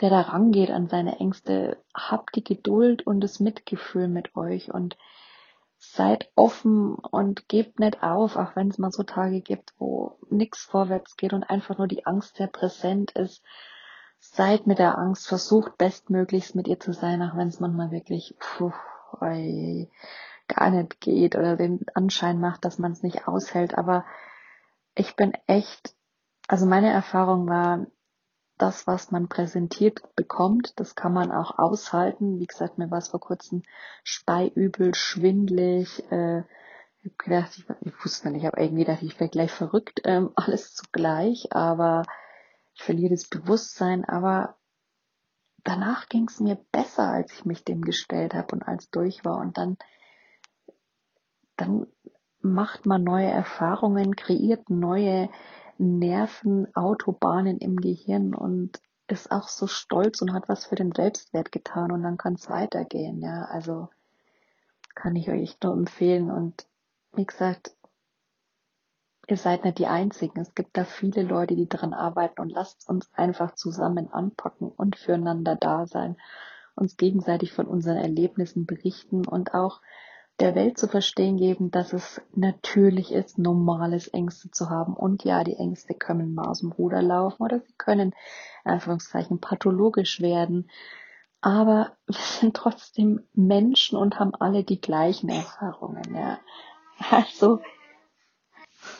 der 0.00 0.08
da 0.08 0.22
rangeht 0.22 0.70
an 0.70 0.88
seine 0.88 1.18
Ängste, 1.18 1.76
habt 1.92 2.34
die 2.34 2.44
Geduld 2.44 3.06
und 3.06 3.20
das 3.20 3.40
Mitgefühl 3.40 4.08
mit 4.08 4.36
euch 4.36 4.72
und 4.72 4.96
seid 5.78 6.30
offen 6.34 6.96
und 6.96 7.48
gebt 7.48 7.78
nicht 7.78 8.02
auf, 8.02 8.36
auch 8.36 8.56
wenn 8.56 8.68
es 8.68 8.78
mal 8.78 8.90
so 8.90 9.04
Tage 9.04 9.40
gibt, 9.40 9.72
wo 9.78 10.18
nichts 10.28 10.64
vorwärts 10.64 11.16
geht 11.16 11.32
und 11.32 11.44
einfach 11.44 11.78
nur 11.78 11.86
die 11.86 12.04
Angst 12.04 12.36
sehr 12.36 12.48
präsent 12.48 13.12
ist. 13.12 13.42
Seid 14.18 14.66
mit 14.66 14.80
der 14.80 14.98
Angst, 14.98 15.28
versucht 15.28 15.78
bestmöglichst 15.78 16.56
mit 16.56 16.66
ihr 16.66 16.80
zu 16.80 16.92
sein, 16.92 17.22
auch 17.22 17.36
wenn 17.36 17.48
es 17.48 17.60
manchmal 17.60 17.92
wirklich 17.92 18.34
puh, 18.40 18.72
oi, 19.20 19.88
gar 20.48 20.70
nicht 20.70 21.00
geht 21.00 21.36
oder 21.36 21.56
den 21.56 21.86
Anschein 21.94 22.40
macht, 22.40 22.64
dass 22.64 22.78
man 22.78 22.92
es 22.92 23.04
nicht 23.04 23.28
aushält. 23.28 23.78
Aber 23.78 24.04
ich 24.96 25.14
bin 25.14 25.32
echt, 25.46 25.94
also 26.48 26.66
meine 26.66 26.90
Erfahrung 26.90 27.48
war, 27.48 27.86
das, 28.58 28.86
was 28.86 29.10
man 29.10 29.28
präsentiert 29.28 30.14
bekommt, 30.16 30.72
das 30.76 30.94
kann 30.94 31.12
man 31.12 31.30
auch 31.30 31.58
aushalten. 31.58 32.38
Wie 32.38 32.46
gesagt, 32.46 32.78
mir 32.78 32.90
war 32.90 32.98
es 32.98 33.08
vor 33.08 33.20
kurzem 33.20 33.62
speiübel, 34.02 34.94
schwindlig. 34.94 36.04
Äh, 36.10 36.40
ich 37.00 37.04
habe 37.04 37.14
gedacht, 37.18 37.56
ich, 37.56 37.64
ich 37.80 38.04
wusste 38.04 38.30
nicht, 38.30 38.42
ich 38.42 38.46
habe 38.46 38.60
irgendwie 38.60 38.84
gedacht, 38.84 39.02
ich 39.02 39.18
wäre 39.20 39.30
gleich 39.30 39.52
verrückt, 39.52 40.02
ähm, 40.04 40.30
alles 40.36 40.74
zugleich, 40.74 41.52
aber 41.52 42.02
ich 42.74 42.82
verliere 42.82 43.14
das 43.14 43.28
Bewusstsein. 43.28 44.04
Aber 44.04 44.56
danach 45.64 46.08
ging 46.08 46.26
es 46.28 46.40
mir 46.40 46.56
besser, 46.72 47.08
als 47.08 47.32
ich 47.32 47.44
mich 47.44 47.64
dem 47.64 47.82
gestellt 47.82 48.34
habe 48.34 48.54
und 48.54 48.62
als 48.62 48.90
durch 48.90 49.24
war. 49.24 49.38
Und 49.38 49.56
dann, 49.56 49.76
dann 51.56 51.86
macht 52.40 52.86
man 52.86 53.02
neue 53.04 53.30
Erfahrungen, 53.30 54.16
kreiert 54.16 54.70
neue 54.70 55.28
Nervenautobahnen 55.78 57.58
im 57.58 57.76
Gehirn 57.76 58.34
und 58.34 58.80
ist 59.06 59.30
auch 59.30 59.48
so 59.48 59.66
stolz 59.66 60.20
und 60.20 60.32
hat 60.32 60.48
was 60.48 60.66
für 60.66 60.74
den 60.74 60.92
Selbstwert 60.92 61.50
getan 61.50 61.92
und 61.92 62.02
dann 62.02 62.18
kann 62.18 62.34
es 62.34 62.50
weitergehen, 62.50 63.22
ja. 63.22 63.44
Also 63.44 63.88
kann 64.94 65.16
ich 65.16 65.30
euch 65.30 65.56
nur 65.62 65.72
empfehlen 65.72 66.30
und 66.30 66.66
wie 67.14 67.24
gesagt, 67.24 67.74
ihr 69.28 69.36
seid 69.36 69.64
nicht 69.64 69.78
die 69.78 69.86
Einzigen. 69.86 70.40
Es 70.40 70.54
gibt 70.54 70.76
da 70.76 70.84
viele 70.84 71.22
Leute, 71.22 71.54
die 71.56 71.68
daran 71.68 71.94
arbeiten 71.94 72.40
und 72.40 72.50
lasst 72.50 72.88
uns 72.88 73.10
einfach 73.14 73.54
zusammen 73.54 74.12
anpacken 74.12 74.70
und 74.70 74.96
füreinander 74.96 75.56
da 75.56 75.86
sein, 75.86 76.16
uns 76.74 76.96
gegenseitig 76.96 77.52
von 77.52 77.66
unseren 77.66 77.96
Erlebnissen 77.96 78.66
berichten 78.66 79.26
und 79.26 79.54
auch 79.54 79.80
der 80.40 80.54
Welt 80.54 80.78
zu 80.78 80.86
verstehen 80.86 81.36
geben, 81.36 81.70
dass 81.70 81.92
es 81.92 82.20
natürlich 82.34 83.12
ist, 83.12 83.38
normales 83.38 84.08
Ängste 84.08 84.50
zu 84.50 84.70
haben. 84.70 84.94
Und 84.94 85.24
ja, 85.24 85.42
die 85.42 85.56
Ängste 85.56 85.94
können 85.94 86.34
mal 86.34 86.48
aus 86.48 86.60
dem 86.60 86.72
Ruder 86.72 87.02
laufen 87.02 87.42
oder 87.42 87.60
sie 87.60 87.74
können, 87.76 88.14
in 88.64 88.70
Anführungszeichen, 88.70 89.40
pathologisch 89.40 90.20
werden. 90.20 90.70
Aber 91.40 91.96
wir 92.06 92.14
sind 92.14 92.56
trotzdem 92.56 93.26
Menschen 93.34 93.98
und 93.98 94.18
haben 94.18 94.34
alle 94.34 94.64
die 94.64 94.80
gleichen 94.80 95.28
Erfahrungen, 95.28 96.14
ja. 96.14 96.38
Also, 97.10 97.60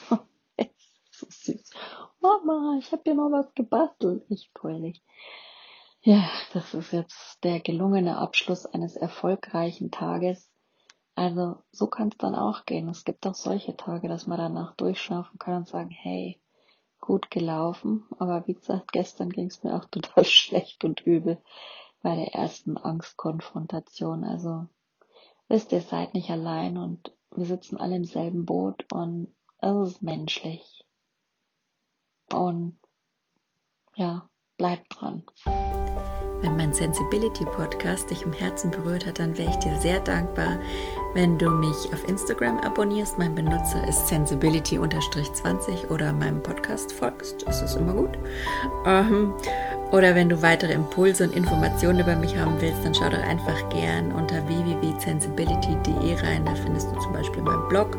so 1.11 1.27
süß. 1.29 1.71
Mama, 2.21 2.77
ich 2.81 2.91
habe 2.91 3.03
dir 3.05 3.15
mal 3.15 3.31
was 3.31 3.55
gebastelt. 3.55 4.25
Ich 4.29 4.51
fröhlich. 4.55 5.03
Ja, 6.01 6.29
das 6.53 6.75
ist 6.75 6.93
jetzt 6.93 7.43
der 7.45 7.61
gelungene 7.61 8.19
Abschluss 8.19 8.67
eines 8.67 8.97
erfolgreichen 8.97 9.91
Tages. 9.91 10.49
Also 11.19 11.57
so 11.73 11.89
kann 11.89 12.11
es 12.11 12.19
dann 12.19 12.37
auch 12.37 12.65
gehen. 12.65 12.89
Es 12.89 13.05
gibt 13.05 13.27
auch 13.27 13.35
solche 13.35 13.77
Tage, 13.77 14.07
dass 14.07 14.29
man 14.29 14.39
danach 14.39 14.77
durchschnaufen 14.77 15.37
kann 15.37 15.57
und 15.57 15.67
sagen, 15.67 15.91
hey, 15.91 16.41
gut 17.01 17.29
gelaufen. 17.33 18.07
Aber 18.21 18.47
wie 18.47 18.55
gesagt, 18.55 18.93
gestern 18.93 19.29
ging 19.31 19.49
es 19.49 19.65
mir 19.65 19.75
auch 19.75 19.85
total 19.91 20.25
schlecht 20.25 20.85
und 20.85 21.01
übel 21.01 21.43
bei 22.03 22.15
der 22.15 22.35
ersten 22.35 22.77
Angstkonfrontation. 22.77 24.23
Also 24.23 24.69
wisst 25.49 25.73
ihr, 25.73 25.81
seid 25.81 26.15
nicht 26.15 26.31
allein 26.31 26.79
und 26.79 27.13
wir 27.35 27.47
sitzen 27.47 27.79
alle 27.79 27.97
im 27.97 28.05
selben 28.05 28.47
Boot 28.47 28.87
und 28.93 29.35
es 29.59 29.89
ist 29.89 30.03
menschlich. 30.03 30.85
Und 32.33 32.79
ja, 33.97 34.31
bleibt 34.57 35.01
dran. 35.01 35.25
Wenn 36.41 36.57
mein 36.57 36.73
Sensibility 36.73 37.45
Podcast 37.45 38.11
dich 38.11 38.23
im 38.23 38.33
Herzen 38.33 38.71
berührt 38.71 39.07
hat, 39.07 39.19
dann 39.19 39.37
wäre 39.37 39.51
ich 39.51 39.57
dir 39.57 39.77
sehr 39.81 39.99
dankbar, 39.99 40.59
wenn 41.15 41.37
du 41.37 41.51
mich 41.51 41.93
auf 41.93 42.09
Instagram 42.09 42.59
abonnierst. 42.59 43.19
Mein 43.19 43.35
Benutzer 43.35 43.87
ist 43.89 44.07
sensibility-20 44.07 45.91
oder 45.91 46.13
meinem 46.13 46.41
Podcast 46.41 46.93
folgst. 46.93 47.45
Das 47.45 47.61
ist 47.61 47.75
immer 47.75 47.93
gut. 47.93 48.17
Ähm, 48.87 49.35
oder 49.91 50.15
wenn 50.15 50.29
du 50.29 50.41
weitere 50.41 50.75
Impulse 50.75 51.25
und 51.25 51.35
Informationen 51.35 52.01
über 52.01 52.15
mich 52.15 52.37
haben 52.37 52.55
willst, 52.61 52.85
dann 52.85 52.95
schau 52.95 53.09
doch 53.09 53.23
einfach 53.23 53.69
gern 53.71 54.13
unter 54.13 54.47
www.sensibility.de 54.47 56.15
rein. 56.23 56.45
Da 56.45 56.55
findest 56.55 56.89
du 56.95 57.01
zum 57.01 57.15
Beispiel 57.15 57.43
meinen 57.43 57.69
Blog 57.69 57.97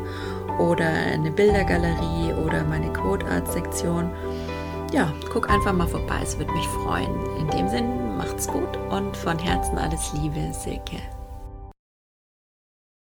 oder 0.58 0.86
eine 0.86 1.30
Bildergalerie 1.30 2.32
oder 2.46 2.64
meine 2.64 2.90
Code 2.92 3.26
Art 3.26 3.52
Sektion 3.52 4.10
ja, 4.92 5.12
guck 5.32 5.50
einfach 5.50 5.72
mal 5.72 5.86
vorbei, 5.86 6.20
es 6.22 6.38
würde 6.38 6.52
mich 6.52 6.66
freuen. 6.68 7.14
In 7.38 7.48
dem 7.48 7.68
Sinn, 7.68 8.16
macht's 8.16 8.46
gut 8.46 8.76
und 8.90 9.16
von 9.16 9.38
Herzen 9.38 9.78
alles 9.78 10.12
Liebe, 10.14 10.52
Silke. 10.52 11.00